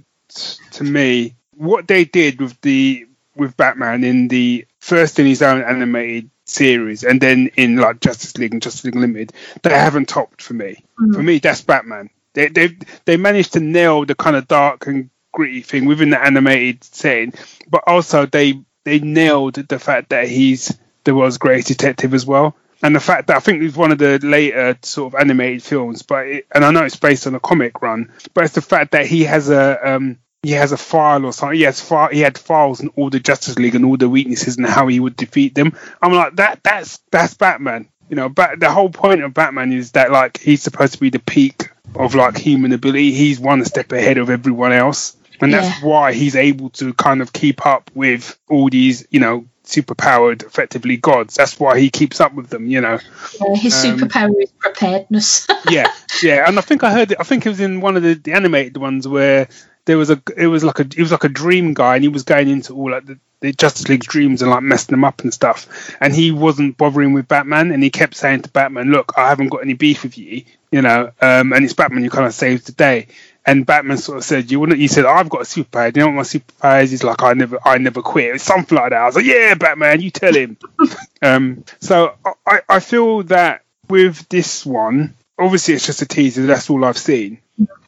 [0.72, 5.62] to me, what they did with the with Batman in the first in his own
[5.62, 9.32] animated series and then in like Justice League and Justice League Limited,
[9.62, 10.84] they haven't topped for me.
[11.12, 12.10] For me, that's Batman.
[12.34, 16.22] They they they managed to nail the kind of dark and gritty thing within the
[16.22, 17.32] animated setting,
[17.68, 20.76] but also they they nailed the fact that he's
[21.06, 22.54] the world's greatest detective as well.
[22.82, 26.02] And the fact that I think it's one of the later sort of animated films,
[26.02, 28.92] but it, and I know it's based on a comic run, but it's the fact
[28.92, 31.56] that he has a um, he has a file or something.
[31.56, 34.58] He has file, he had files in all the Justice League and all the weaknesses
[34.58, 35.72] and how he would defeat them.
[36.02, 37.88] I'm like that that's that's Batman.
[38.10, 41.10] You know, but the whole point of Batman is that like he's supposed to be
[41.10, 43.12] the peak of like human ability.
[43.12, 45.16] He's one step ahead of everyone else.
[45.40, 49.46] And that's why he's able to kind of keep up with all these, you know,
[49.66, 51.34] superpowered, effectively gods.
[51.34, 52.94] That's why he keeps up with them, you know.
[53.40, 55.46] Uh, his Um, superpower is preparedness.
[55.70, 55.92] yeah,
[56.22, 57.18] yeah, and I think I heard it.
[57.20, 59.48] I think it was in one of the, the animated ones where
[59.84, 60.22] there was a.
[60.36, 60.82] It was like a.
[60.82, 63.52] It was like a dream guy, and he was going into all like the, the
[63.52, 65.94] Justice League's dreams and like messing them up and stuff.
[66.00, 69.48] And he wasn't bothering with Batman, and he kept saying to Batman, "Look, I haven't
[69.48, 72.64] got any beef with you, you know." Um, and it's Batman who kind of saves
[72.64, 73.08] the day.
[73.48, 75.92] And Batman sort of said, "You wouldn't." He said, "I've got a superpower.
[75.92, 78.44] Do you know what my superpower is?" He's like, "I never, I never quit." It's
[78.44, 79.00] something like that.
[79.00, 80.56] I was like, "Yeah, Batman, you tell him."
[81.22, 86.44] um, so I, I feel that with this one, obviously it's just a teaser.
[86.46, 87.38] That's all I've seen,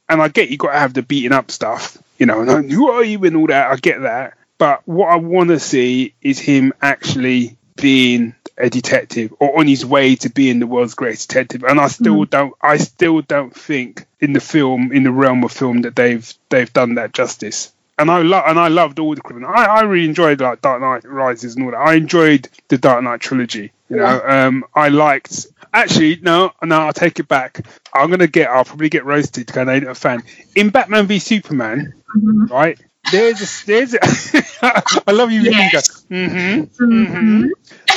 [0.08, 2.40] and I get you got to have the beating up stuff, you know.
[2.40, 3.72] And who are you and all that?
[3.72, 9.32] I get that, but what I want to see is him actually being a detective
[9.38, 11.64] or on his way to being the world's greatest detective.
[11.64, 15.52] And I still don't, I still don't think in the film, in the realm of
[15.52, 17.72] film, that they've they've done that justice.
[17.98, 19.50] And I love and I loved all the criminal.
[19.52, 21.78] I, I really enjoyed like Dark Knight Rises and all that.
[21.78, 23.72] I enjoyed the Dark Knight trilogy.
[23.88, 25.46] You know, um, I liked.
[25.72, 27.66] Actually, no, no, I'll take it back.
[27.92, 28.50] I'm gonna get.
[28.50, 30.22] I'll probably get roasted because I ain't a fan.
[30.54, 32.78] In Batman v Superman, right?
[33.12, 33.94] There's a there's.
[33.94, 33.98] A,
[35.06, 35.42] I love you.
[35.42, 36.04] Yes.
[36.10, 37.46] Mm-hmm, mm-hmm.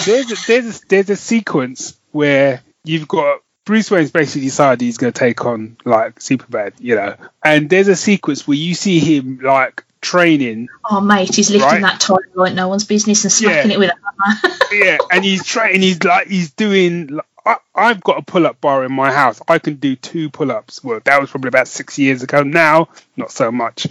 [0.06, 4.98] There's a, there's a, there's a sequence where you've got Bruce Wayne's basically decided he's
[4.98, 9.00] going to take on like Superman, you know, and there's a sequence where you see
[9.00, 11.82] him like training oh, mate, he's lifting Right.
[11.84, 13.76] that title like no one's business and smacking Yeah.
[13.78, 14.56] it with a hammer.
[14.72, 15.82] yeah, and he's training.
[15.82, 17.20] He's like he's doing.
[17.46, 19.42] I, I've got a pull-up bar in my house.
[19.48, 20.84] I can do two pull-ups.
[20.84, 22.44] Well, that was probably about six years ago.
[22.44, 23.88] Now, not so much.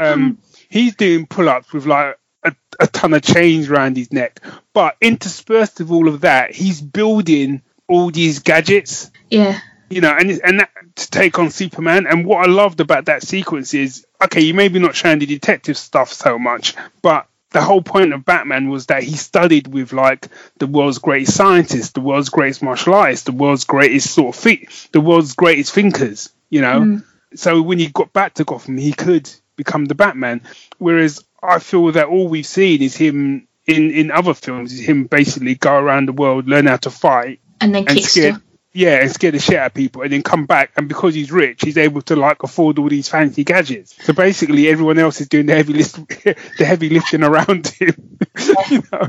[0.00, 0.38] Um,
[0.74, 4.40] he's doing pull-ups with like a, a ton of chains around his neck.
[4.72, 9.60] But interspersed with all of that, he's building all these gadgets yeah.
[9.88, 12.06] you know, and and that, to take on Superman.
[12.08, 15.78] And what I loved about that sequence is, okay, you maybe not showing the detective
[15.78, 20.26] stuff so much, but the whole point of Batman was that he studied with like
[20.58, 24.88] the world's greatest scientists, the world's greatest martial artists, the world's greatest sort of feet,
[24.90, 26.30] the world's greatest thinkers.
[26.50, 27.04] You know, mm.
[27.36, 30.42] so when he got back to Gotham, he could become the Batman.
[30.78, 35.04] Whereas I feel that all we've seen is him in in other films is him
[35.04, 38.40] basically go around the world, learn how to fight, And then and scare,
[38.72, 40.72] yeah, and scare the shit out of people, and then come back.
[40.76, 43.94] And because he's rich, he's able to like afford all these fancy gadgets.
[44.04, 45.96] So basically, everyone else is doing the heavy lift,
[46.58, 48.18] the heavy lifting around him.
[48.70, 49.08] you know?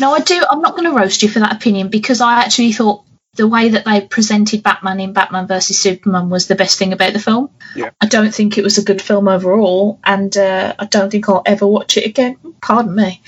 [0.00, 0.42] No, I do.
[0.50, 3.04] I'm not going to roast you for that opinion because I actually thought
[3.34, 7.12] the way that they presented Batman in Batman versus Superman was the best thing about
[7.12, 7.50] the film.
[7.76, 7.90] Yeah.
[8.00, 11.42] I don't think it was a good film overall, and uh, I don't think I'll
[11.46, 12.36] ever watch it again.
[12.60, 13.22] Pardon me.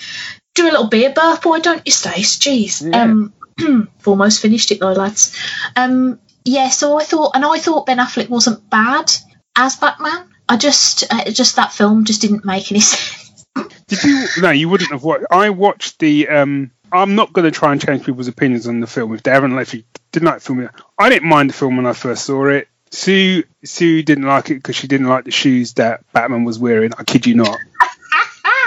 [0.55, 2.39] Do a little beer burp, why don't you, Stace?
[2.39, 2.91] Jeez.
[2.91, 3.03] Yeah.
[3.03, 5.37] Um, almost finished it though, lads.
[5.77, 9.13] Um, yeah, so I thought, and I thought Ben Affleck wasn't bad
[9.57, 10.29] as Batman.
[10.49, 13.47] I just, uh, just that film just didn't make any sense.
[13.87, 14.27] Did you?
[14.41, 15.27] No, you wouldn't have watched.
[15.31, 16.29] I watched the.
[16.29, 19.31] um I'm not going to try and change people's opinions on the film if they
[19.31, 20.71] haven't actually didn't like the film.
[20.99, 22.69] I didn't mind the film when I first saw it.
[22.91, 26.93] Sue Sue didn't like it because she didn't like the shoes that Batman was wearing.
[26.99, 27.57] I kid you not.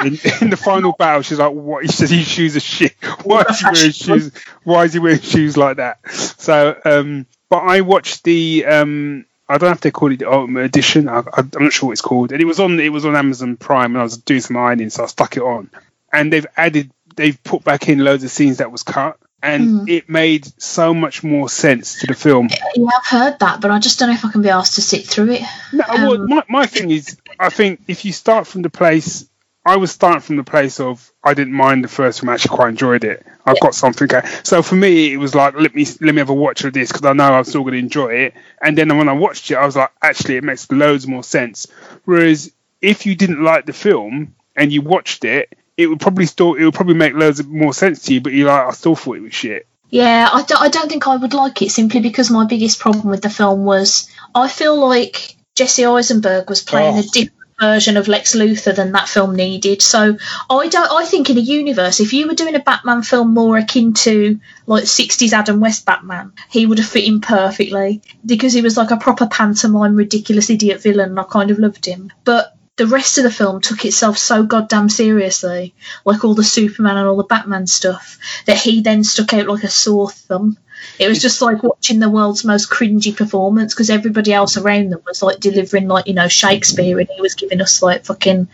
[0.01, 2.93] In, in the final battle, she's like, "What?" He says, "His shoes are shit.
[3.23, 4.31] Why is he wearing shoes?
[4.63, 8.65] Why is he wearing shoes like that?" So, um, but I watched the.
[8.65, 11.07] Um, I don't know if they call it the Ultimate Edition.
[11.07, 12.33] I, I, I'm not sure what it's called.
[12.33, 12.79] And it was on.
[12.79, 15.43] It was on Amazon Prime, and I was doing some ironing, so I stuck it
[15.43, 15.69] on.
[16.11, 16.91] And they've added.
[17.15, 21.23] They've put back in loads of scenes that was cut, and it made so much
[21.23, 22.49] more sense to the film.
[22.75, 24.81] Yeah, I've heard that, but I just don't know if I can be asked to
[24.81, 25.41] sit through it.
[25.71, 29.27] No, well, Um, my, my thing is, I think if you start from the place
[29.65, 32.55] I was starting from the place of I didn't mind the first film, I actually
[32.55, 33.25] quite enjoyed it.
[33.45, 33.61] I've Yeah.
[33.61, 34.09] got something.
[34.43, 36.91] So for me, it was like let me let me have a watch of this
[36.91, 38.33] because I know I'm still going to enjoy it.
[38.61, 41.67] And then when I watched it, I was like, actually, it makes loads more sense.
[42.03, 42.51] Whereas
[42.81, 46.63] if you didn't like the film and you watched it, it would probably still it
[46.65, 48.21] would probably make loads more sense to you.
[48.21, 49.67] But you like, I still thought it was shit.
[49.89, 53.09] Yeah, I don't, I don't think I would like it simply because my biggest problem
[53.09, 56.99] with the film was I feel like Jesse Eisenberg was playing Oh.
[56.99, 59.81] a different version of Lex Luthor than that film needed.
[59.83, 60.17] So
[60.49, 60.91] I don't.
[60.91, 64.39] I think in a universe, if you were doing a Batman film more akin to
[64.65, 68.89] like '60s Adam West Batman, he would have fit in perfectly because he was like
[68.91, 71.11] a proper pantomime, ridiculous idiot villain.
[71.11, 72.55] And I kind of loved him, but.
[72.75, 75.73] The rest of the film took itself so goddamn seriously,
[76.05, 79.63] like all the Superman and all the Batman stuff, that he then stuck out like
[79.63, 80.57] a sore thumb.
[80.99, 85.01] It was just like watching the world's most cringy performance because everybody else around them
[85.05, 88.47] was like delivering like you know Shakespeare and he was giving us like fucking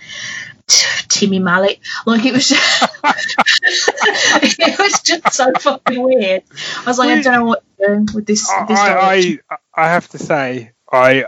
[0.68, 1.80] t- Timmy Mallett.
[2.06, 6.44] Like it was, it was just so fucking weird.
[6.78, 8.48] I was like, I don't know what to do with this.
[8.68, 8.80] this.
[8.80, 11.26] I, I I have to say I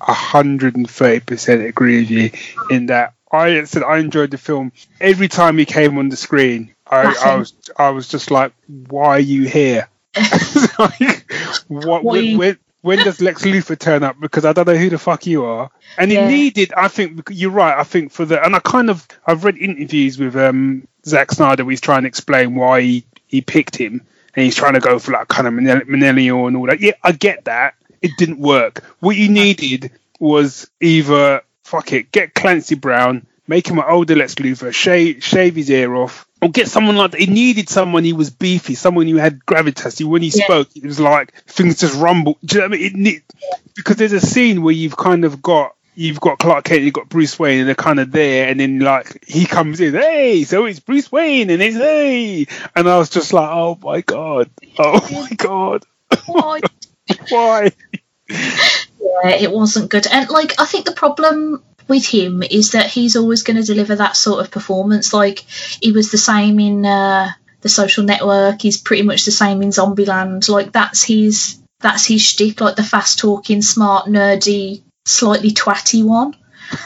[0.00, 2.30] a hundred and thirty percent agree with you
[2.70, 6.74] in that I said I enjoyed the film every time he came on the screen.
[6.90, 9.88] I, I was I was just like, why are you here?
[10.78, 11.30] like,
[11.68, 14.18] what when, when, when does Lex Luthor turn up?
[14.20, 15.70] Because I don't know who the fuck you are.
[15.98, 16.24] And Yeah.
[16.24, 17.76] it needed, I think, you're right.
[17.78, 21.64] I think for the, and I kind of, I've read interviews with um, Zack Snyder
[21.64, 24.00] where he's trying to explain why he, he picked him,
[24.34, 26.80] and he's trying to go for like kind of millennial and all that.
[26.80, 27.74] Yeah, I get that.
[28.02, 28.84] It didn't work.
[29.00, 34.36] What you needed was either fuck it, get Clancy Brown, make him an older Lex
[34.36, 37.20] Luthor, shave shave his ear off, or get someone like that.
[37.20, 40.02] It needed someone who was beefy, someone who had gravitas.
[40.04, 40.44] When he Yeah.
[40.44, 42.36] spoke, it was like things just rumbled.
[42.44, 43.06] Do you know what I mean?
[43.06, 43.22] It
[43.74, 47.08] because there's a scene where you've kind of got you've got Clark Kent, you've got
[47.08, 50.64] Bruce Wayne, and they're kind of there, and then like he comes in, hey, so
[50.64, 52.46] it's Bruce Wayne, and it's hey,
[52.76, 55.84] and I was just like, oh my god, oh my god,
[56.26, 56.60] Why?
[57.30, 57.72] why?
[58.28, 60.06] Yeah, it wasn't good.
[60.06, 63.96] And like, I think the problem with him is that he's always going to deliver
[63.96, 65.12] that sort of performance.
[65.12, 65.40] Like,
[65.80, 68.60] he was the same in uh, the Social Network.
[68.60, 70.48] He's pretty much the same in Zombieland.
[70.48, 72.60] Like, that's his that's his shtick.
[72.60, 76.36] Like the fast talking, smart, nerdy, slightly twatty one.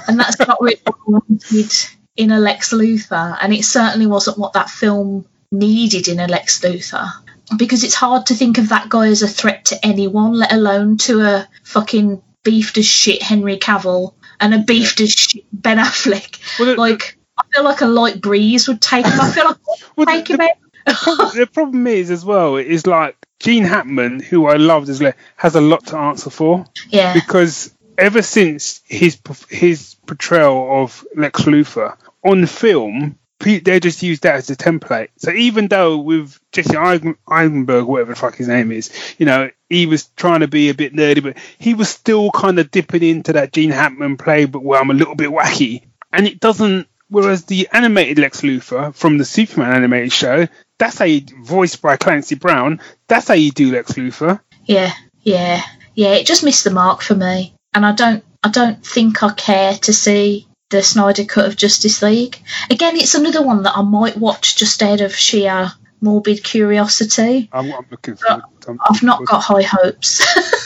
[0.06, 1.72] And that's not really what I wanted
[2.16, 3.36] in a Lex Luthor.
[3.40, 7.10] And it certainly wasn't what that film needed in a Lex Luthor
[7.56, 10.96] because it's hard to think of that guy as a threat to anyone, let alone
[10.98, 16.38] to a fucking beefed as shit Henry Cavill and a beefed as shit Ben Affleck.
[16.58, 19.20] Well, the- Like, I feel like a light breeze would take him.
[19.20, 19.56] I feel like
[19.96, 20.50] Well, take the- him out.
[21.04, 25.14] problem, the problem is as well is like Gene Hackman, who I loved as Le-
[25.36, 29.16] has a lot to answer for Yeah, because ever since his
[29.48, 35.08] his portrayal of Lex Luthor on film, they just used that as a template.
[35.16, 39.50] So even though with Jesse Eisen- Eisenberg, whatever the fuck his name is, you know,
[39.68, 43.02] he was trying to be a bit nerdy, but he was still kind of dipping
[43.02, 45.82] into that Gene Hackman play, but where I'm a little bit wacky,
[46.12, 46.88] and it doesn't.
[47.08, 51.96] Whereas the animated Lex Luthor from the Superman animated show, that's how you voiced by
[51.98, 52.80] Clancy Brown.
[53.06, 54.40] That's how you do Lex Luthor.
[54.64, 55.62] yeah, yeah,
[55.94, 56.14] yeah.
[56.14, 59.74] It just missed the mark for me, and I don't, I don't think I care
[59.74, 62.42] to see the Snyder cut of Justice League.
[62.70, 65.70] Again, it's another one that I might watch just out of sheer
[66.00, 67.48] morbid curiosity.
[67.52, 68.42] I'm, I'm looking forward.
[68.66, 70.22] I'm, I've not got high hopes.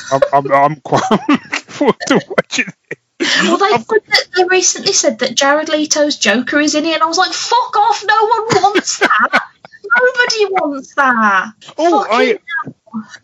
[0.12, 2.98] I'm, I'm, I'm quite looking forward to watching it.
[3.18, 7.06] Well, they, that, they recently said that Jared Leto's Joker is in it, and I
[7.06, 8.04] was like, "Fuck off!
[8.06, 9.42] No one wants that.
[9.82, 12.74] Nobody wants that." Oh, Fucking I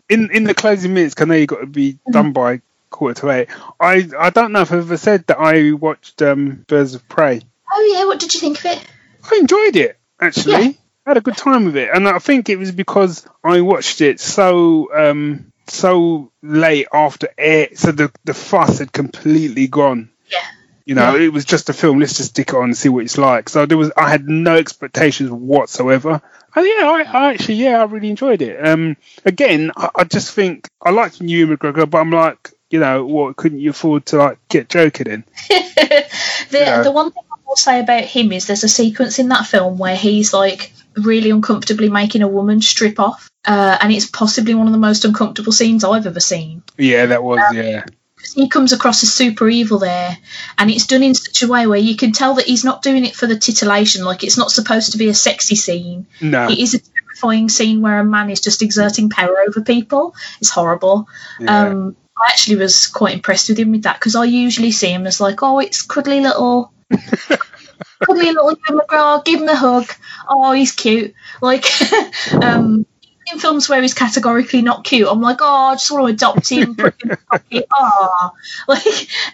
[0.09, 2.11] in in the closing minutes, I know you got to be mm-hmm.
[2.11, 2.61] done by
[3.03, 3.49] quarter to eight.
[3.79, 7.41] I I don't know if I've ever said that I watched um, Birds of Prey.
[7.71, 8.87] oh yeah, what did you think of it?
[9.31, 10.51] I enjoyed it actually.
[10.51, 10.71] Yeah.
[11.05, 13.99] I had a good time with it, and I think it was because I watched
[14.01, 20.09] it so um so late after air, so the the fuss had completely gone.
[20.27, 20.39] Yeah.
[20.85, 21.25] You know, Yeah.
[21.27, 21.99] it was just a film.
[21.99, 23.47] Let's just stick it on and see what it's like.
[23.49, 26.21] So there was, I had no expectations whatsoever.
[26.55, 28.65] And yeah, I, I actually, yeah, I really enjoyed it.
[28.67, 33.05] Um, again, I, I just think I liked Ewan McGregor, but I'm like, you know,
[33.05, 35.23] what couldn't you afford to like get Joker in?
[35.47, 36.07] the
[36.51, 36.81] Yeah.
[36.81, 39.77] the one thing I will say about him is there's a sequence in that film
[39.77, 44.65] where he's like really uncomfortably making a woman strip off, uh, and it's possibly one
[44.65, 46.63] of the most uncomfortable scenes I've ever seen.
[46.75, 47.85] Yeah, that was yeah.
[48.33, 50.17] he comes across as super evil there,
[50.57, 53.05] and it's done in such a way where you can tell that he's not doing
[53.05, 54.03] it for the titillation.
[54.03, 56.07] Like it's not supposed to be a sexy scene.
[56.21, 60.15] No, It is a terrifying scene where a man is just exerting power over people.
[60.41, 61.07] It's horrible.
[61.39, 61.67] yeah.
[61.67, 65.05] Um, I actually was quite impressed with him with that because I usually see him
[65.07, 66.73] as like, oh, it's cuddly little
[68.05, 69.89] cuddly little Ewan McGraw, give him a hug.
[70.27, 71.13] Oh, he's cute.
[71.41, 71.65] Like,
[72.33, 72.85] um,
[73.31, 76.49] in films where he's categorically not cute, I'm like, oh, I just want to adopt
[76.49, 77.17] him, put him
[77.49, 77.63] in.
[77.77, 78.31] Oh,
[78.67, 78.83] like,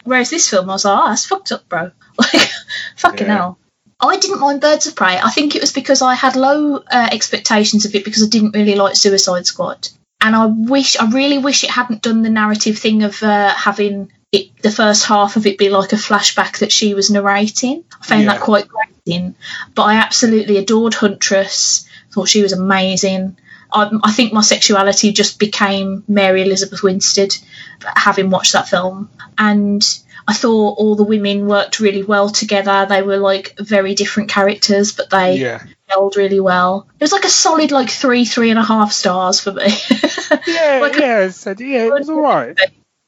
[0.03, 1.91] whereas this film, I was like, oh, that's fucked up, bro.
[2.17, 2.49] Like,
[2.97, 3.35] fucking Yeah.
[3.37, 3.59] hell.
[4.01, 5.17] I didn't mind Birds of Prey.
[5.17, 8.51] I think it was because I had low uh, expectations of it because I didn't
[8.55, 9.89] really like Suicide Squad,
[10.21, 14.11] and I wish, I really wish it hadn't done the narrative thing of uh, having
[14.31, 17.83] it, the first half of it be like a flashback that she was narrating.
[18.01, 18.33] I found Yeah.
[18.33, 19.35] that quite grating,
[19.75, 21.87] but I absolutely adored Huntress.
[22.11, 23.37] Thought she was amazing.
[23.71, 27.35] I, I think my sexuality just became Mary Elizabeth Winstead
[27.95, 29.81] having watched that film, and
[30.27, 32.85] I thought all the women worked really well together.
[32.87, 35.63] They were like very different characters, but they Yeah.
[35.89, 36.87] Gelled really well.
[36.99, 39.67] It was like a solid like three, three and a half stars for me.
[40.47, 42.57] Yeah, Like- yeah, yeah, it was all right.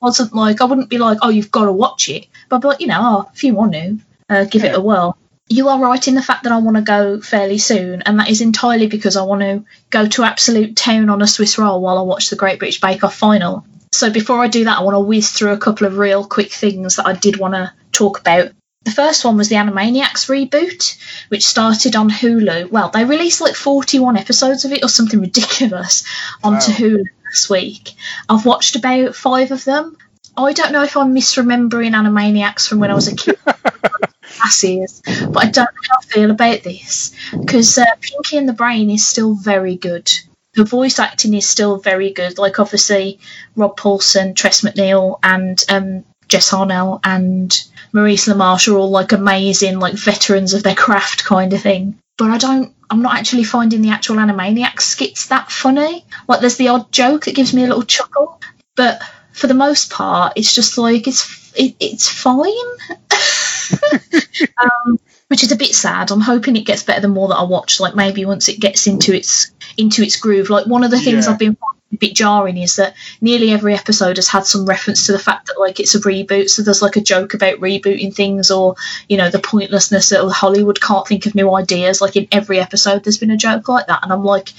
[0.01, 2.87] wasn't like I wouldn't be like, oh, you've got to watch it, but like, you
[2.87, 3.97] know, oh, if you want to,
[4.29, 5.17] uh, give it a whirl.
[5.47, 8.29] You are right in the fact that I want to go fairly soon, and that
[8.29, 11.97] is entirely because I want to go to absolute town on a Swiss roll while
[11.97, 13.65] I watch the Great British Bake Off final.
[13.91, 16.51] So before I do that, I want to whiz through a couple of real quick
[16.51, 18.51] things that I did want to talk about.
[18.83, 20.97] The first one was the Animaniacs reboot,
[21.29, 22.71] which started on Hulu.
[22.71, 26.03] Well, they released like 41 episodes of it or something ridiculous
[26.43, 26.77] onto Wow.
[26.77, 27.91] Hulu last week.
[28.27, 29.97] I've watched about five of them.
[30.35, 33.37] I don't know if I'm misremembering Animaniacs from when I was a kid.
[34.21, 38.53] Classes, but I don't know how I feel about this because uh, Pinky and the
[38.53, 40.11] Brain is still very good.
[40.53, 42.37] The voice acting is still very good.
[42.37, 43.19] Like obviously
[43.55, 47.61] Rob Paulsen, Tress MacNeille, and um, Jess Harnell and
[47.91, 51.99] Maurice LaMarche are all like amazing, like veterans of their craft kind of thing.
[52.17, 52.73] But I don't.
[52.89, 56.05] I'm not actually finding the actual Animaniacs skits that funny.
[56.29, 58.39] Like there's the odd joke that gives me a little chuckle,
[58.77, 59.01] but
[59.33, 62.47] for the most part, it's just like it's it, it's fine.
[64.63, 66.11] um, which is a bit sad.
[66.11, 67.81] I'm hoping it gets better the more that I watch.
[67.81, 70.49] Like maybe once it gets into its into its groove.
[70.49, 71.33] Like one of the things Yeah.
[71.33, 71.57] I've been
[71.97, 75.59] bit jarring is that nearly every episode has had some reference to the fact that
[75.59, 76.49] like it's a reboot.
[76.49, 78.75] So there's like a joke about rebooting things, or
[79.09, 82.01] you know the pointlessness that Hollywood can't think of new ideas.
[82.01, 84.49] Like in every episode, there's been a joke like that, and I'm like,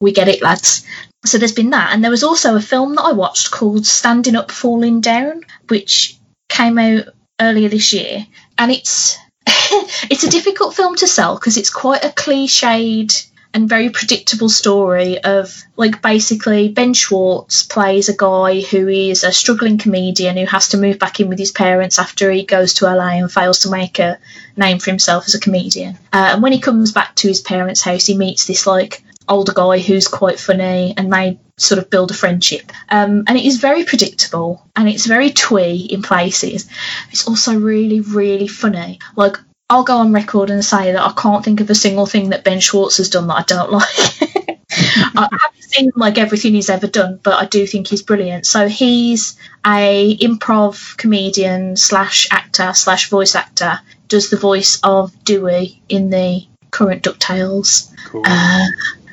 [0.00, 0.86] we get it, lads.
[1.24, 4.36] So there's been that, and there was also a film that I watched called Standing
[4.36, 6.16] Up, Falling Down, which
[6.48, 7.06] came out
[7.40, 8.26] earlier this year,
[8.58, 13.25] and it's it's a difficult film to sell because it's quite a cliched
[13.56, 19.32] and very predictable story of like basically Ben Schwartz plays a guy who is a
[19.32, 22.84] struggling comedian who has to move back in with his parents after he goes to
[22.84, 24.18] LA and fails to make a
[24.58, 25.94] name for himself as a comedian.
[26.12, 29.54] Uh, and when he comes back to his parents' house, he meets this like older
[29.54, 32.70] guy who's quite funny and they sort of build a friendship.
[32.90, 36.68] Um, and it is very predictable and it's very twee in places.
[37.10, 38.98] It's also really, really funny.
[39.16, 39.38] Like,
[39.68, 42.44] I'll go on record and say that I can't think of a single thing that
[42.44, 43.88] Ben Schwartz has done that I don't like.
[44.70, 48.46] I haven't seen like everything he's ever done, but I do think he's brilliant.
[48.46, 53.80] So he's a improv comedian slash actor slash voice actor.
[54.08, 56.46] Does the voice of Dewey in the
[56.76, 57.90] current Ducktales.
[58.06, 58.22] Cool.
[58.26, 58.66] Uh,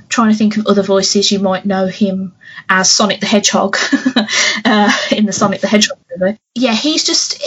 [0.09, 2.33] trying to think of other voices you might know him
[2.69, 3.77] as Sonic the Hedgehog
[4.65, 6.37] uh, in the Sonic the Hedgehog movie.
[6.53, 7.41] Yeah, he's just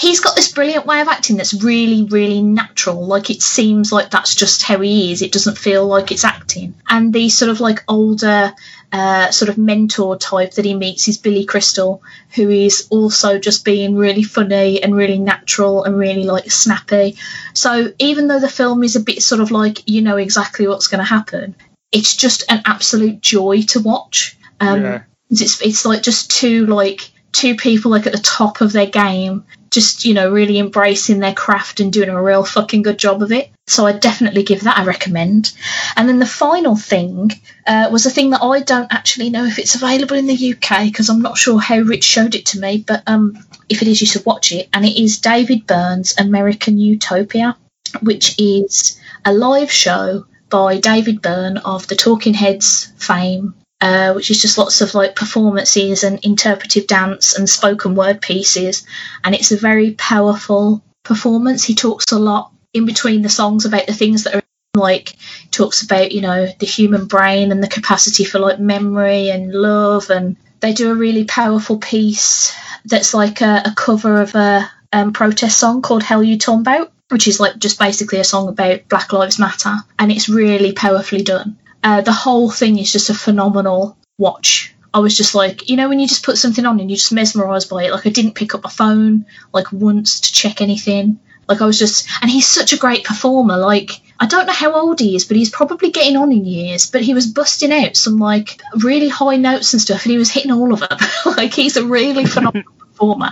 [0.00, 3.06] he's got this brilliant way of acting that's really really natural.
[3.06, 5.20] Like it seems like that's just how he is.
[5.20, 6.74] It doesn't feel like it's acting.
[6.88, 8.54] And the sort of like older
[8.92, 12.02] uh, sort of mentor type that he meets is Billy Crystal,
[12.34, 17.16] who is also just being really funny and really natural and really like snappy.
[17.52, 20.88] So even though the film is a bit sort of like you know exactly what's
[20.88, 21.54] going to happen,
[21.92, 24.38] it's just an absolute joy to watch.
[24.60, 25.02] Um, Yeah.
[25.30, 29.44] It's it's like just two like two people like at the top of their game,
[29.70, 33.32] just you know really embracing their craft and doing a real fucking good job of
[33.32, 33.50] it.
[33.66, 35.52] So I definitely give that a recommend.
[35.96, 37.30] And then the final thing
[37.66, 40.84] uh, was a thing that I don't actually know if it's available in the UK
[40.84, 42.84] because I'm not sure how Rich showed it to me.
[42.84, 44.68] But um, if it is, you should watch it.
[44.72, 47.56] And it is David Byrne's American Utopia,
[48.02, 53.54] which is a live show by David Byrne of the Talking Heads fame.
[53.80, 58.86] Uh, which is just lots of like performances and interpretive dance and spoken word pieces,
[59.24, 61.64] and it's a very powerful performance.
[61.64, 64.42] He talks a lot in between the songs about the things that are
[64.74, 65.16] like
[65.50, 70.10] talks about you know the human brain and the capacity for like memory and love.
[70.10, 72.54] And they do a really powerful piece
[72.84, 77.26] that's like a, a cover of a um, protest song called Hell You Talmbout which
[77.26, 79.74] is like just basically a song about black lives matter.
[79.98, 84.98] And it's really powerfully done uh, the whole thing is just a phenomenal watch I
[84.98, 87.70] was just like, you know, when you just put something on and you're just mesmerised
[87.70, 87.92] by it.
[87.92, 91.20] Like I didn't pick up my phone like once to check anything.
[91.48, 93.56] Like I was just, and he's such a great performer.
[93.56, 96.90] Like I don't know how old he is, but he's probably getting on in years.
[96.90, 100.30] But he was busting out some like really high notes and stuff, and he was
[100.30, 100.98] hitting all of them.
[101.36, 103.30] like he's a really phenomenal performer.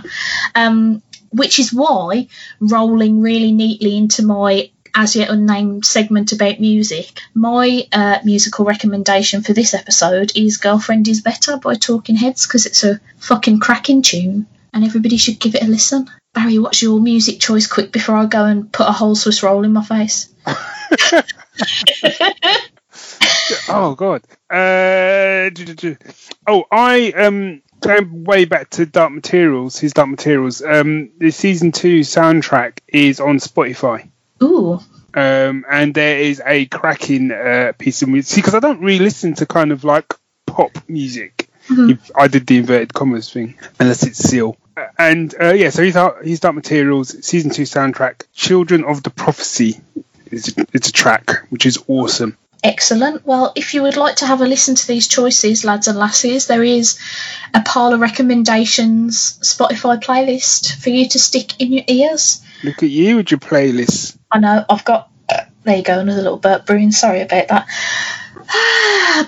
[0.55, 2.27] Um, which is why
[2.59, 7.21] rolling really neatly into my as yet unnamed segment about music.
[7.33, 12.67] My uh, musical recommendation for this episode is Girlfriend is Better by Talking Heads because
[12.67, 16.11] it's a fucking cracking tune and everybody should give it a listen.
[16.35, 19.63] Barry, what's your music choice quick before I go and put a whole Swiss roll
[19.63, 20.35] in my face?
[23.69, 24.23] oh god.
[24.51, 25.49] Uh,
[26.49, 29.79] oh, I um going way back to Dark Materials.
[29.79, 30.61] His Dark Materials.
[30.61, 34.09] Um, the season two soundtrack is on Spotify.
[34.43, 34.81] Ooh.
[35.15, 39.35] Um, and there is a cracking uh, piece of music because I don't really listen
[39.35, 40.15] to kind of like
[40.47, 41.49] pop music.
[41.69, 42.13] Mm-hmm.
[42.17, 44.57] I did the inverted commas thing, unless it's Seal.
[44.99, 48.25] And uh, yeah, so he's out, he's Dark Materials season two soundtrack.
[48.33, 49.81] Children of the Prophecy
[50.31, 52.37] is it's a track which is awesome.
[52.63, 53.25] Excellent.
[53.25, 56.49] Well, if you would like to have a listen to these choices, lads and lassies,
[56.49, 56.99] there is
[57.55, 62.41] a Parlour Recommendations Spotify playlist for you to stick in your ears.
[62.63, 64.19] Look at you with your playlist.
[64.31, 64.65] I know.
[64.69, 65.11] I've got.
[65.29, 66.01] Uh, there you go.
[66.01, 66.93] Another little burp brewing.
[66.93, 67.69] Sorry about that.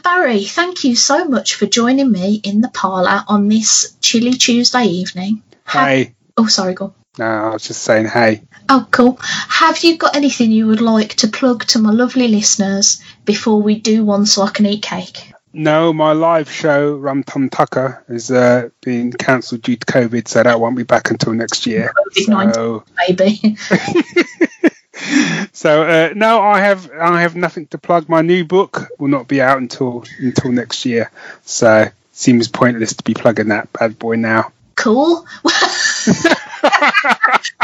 [0.03, 4.85] Barry, thank you so much for joining me in the parlour on this chilly Tuesday
[4.85, 5.43] evening.
[5.67, 6.15] Hey.
[6.37, 6.95] oh, sorry, go.
[7.19, 8.43] No, I was just saying hey.
[8.69, 9.19] Oh, cool.
[9.21, 13.79] Have you got anything you would like to plug to my lovely listeners before we
[13.79, 15.33] do one so I can eat cake?
[15.53, 20.43] No, my live show, Rum Tum Tucker, is uh, being cancelled due to COVID, so
[20.43, 21.93] that won't be back until next year.
[22.13, 22.85] So...
[23.09, 23.57] Maybe.
[25.53, 28.09] so uh, no, I have I have nothing to plug.
[28.09, 31.11] My new book will not be out until until next year,
[31.45, 34.53] so seems pointless to be plugging that bad boy now.
[34.77, 35.27] Cool.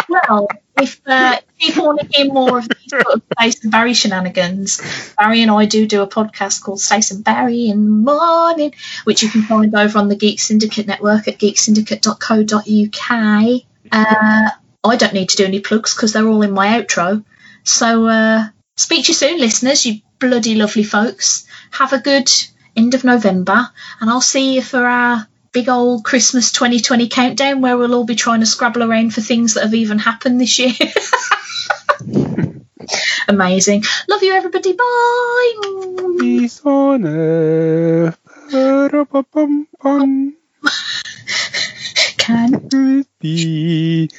[0.09, 3.95] well, if uh, people want to hear more of these sort of Stace and Barry
[3.95, 4.81] shenanigans,
[5.19, 9.23] Barry and I do do a podcast called Stace and Barry in the Morning, which
[9.23, 13.63] you can find over on the Geek Syndicate network at geeksyndicate.co.uk.
[13.93, 14.51] Uh,
[14.85, 17.25] I don't need to do any plugs because they're all in my outro.
[17.65, 18.47] So, uh,
[18.77, 21.47] speak to you soon, listeners, you bloody lovely folks.
[21.73, 22.31] Have a good
[22.77, 23.69] end of November,
[24.01, 25.27] and I'll see you for our
[25.57, 29.55] big old Christmas 2020 countdown where we'll all be trying to scrabble around for things
[29.55, 30.75] that have even happened this year.
[33.29, 33.83] Amazing.
[34.07, 34.75] Love you, everybody.
[34.75, 35.55] Bye.
[36.21, 38.19] Peace on earth.
[42.19, 44.11] Can it be?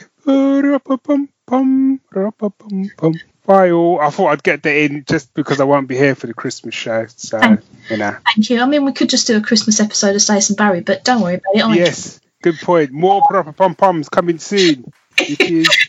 [3.48, 4.00] Bye all.
[4.02, 6.76] I thought I'd get that in just because I won't be here for the Christmas
[6.76, 7.08] show.
[7.08, 8.14] So, thank, you know.
[8.26, 8.60] Thank you.
[8.60, 11.22] I mean, we could just do a Christmas episode of Stace and Barry, but don't
[11.22, 11.64] worry about it.
[11.64, 12.92] I yes, good point.
[12.92, 14.92] More proper pom poms coming soon.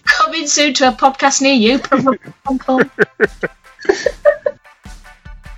[0.06, 1.80] coming soon to a podcast near you.
[1.80, 2.90] Proper pom pom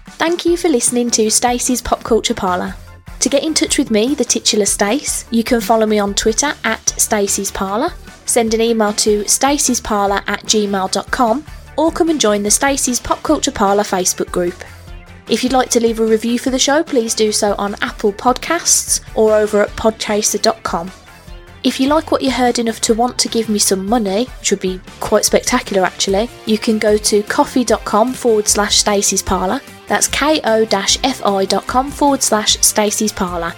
[0.07, 2.75] Thank you for listening to Stacey's Pop Culture Parlour.
[3.21, 6.55] To get in touch with me, the titular Stace, you can follow me on Twitter
[6.65, 7.93] at Stacey's Parlour,
[8.25, 11.45] send an email to stacey'sparlour at gmail.com,
[11.77, 14.55] or come and join the Stacey's Pop Culture Parlour Facebook group.
[15.29, 18.13] If you'd like to leave a review for the show, please do so on Apple
[18.13, 20.91] Podcasts or over at podchaser.com.
[21.63, 24.51] If you like what you heard enough to want to give me some money, which
[24.51, 29.61] would be quite spectacular actually, you can go to ko-fi.com forward slash Stacey's Parlour
[29.91, 33.53] that's ko-fi.com forward slash Stacey's Parlour.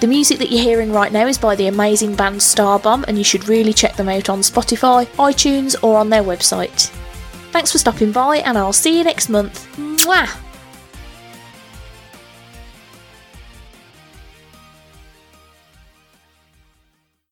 [0.00, 3.24] The music that you're hearing right now is by the amazing band Starbomb, and you
[3.24, 6.94] should really check them out on Spotify, iTunes, or on their website.
[7.56, 9.66] Thanks for stopping by, and I'll see you next month.
[9.78, 10.45] Mwah!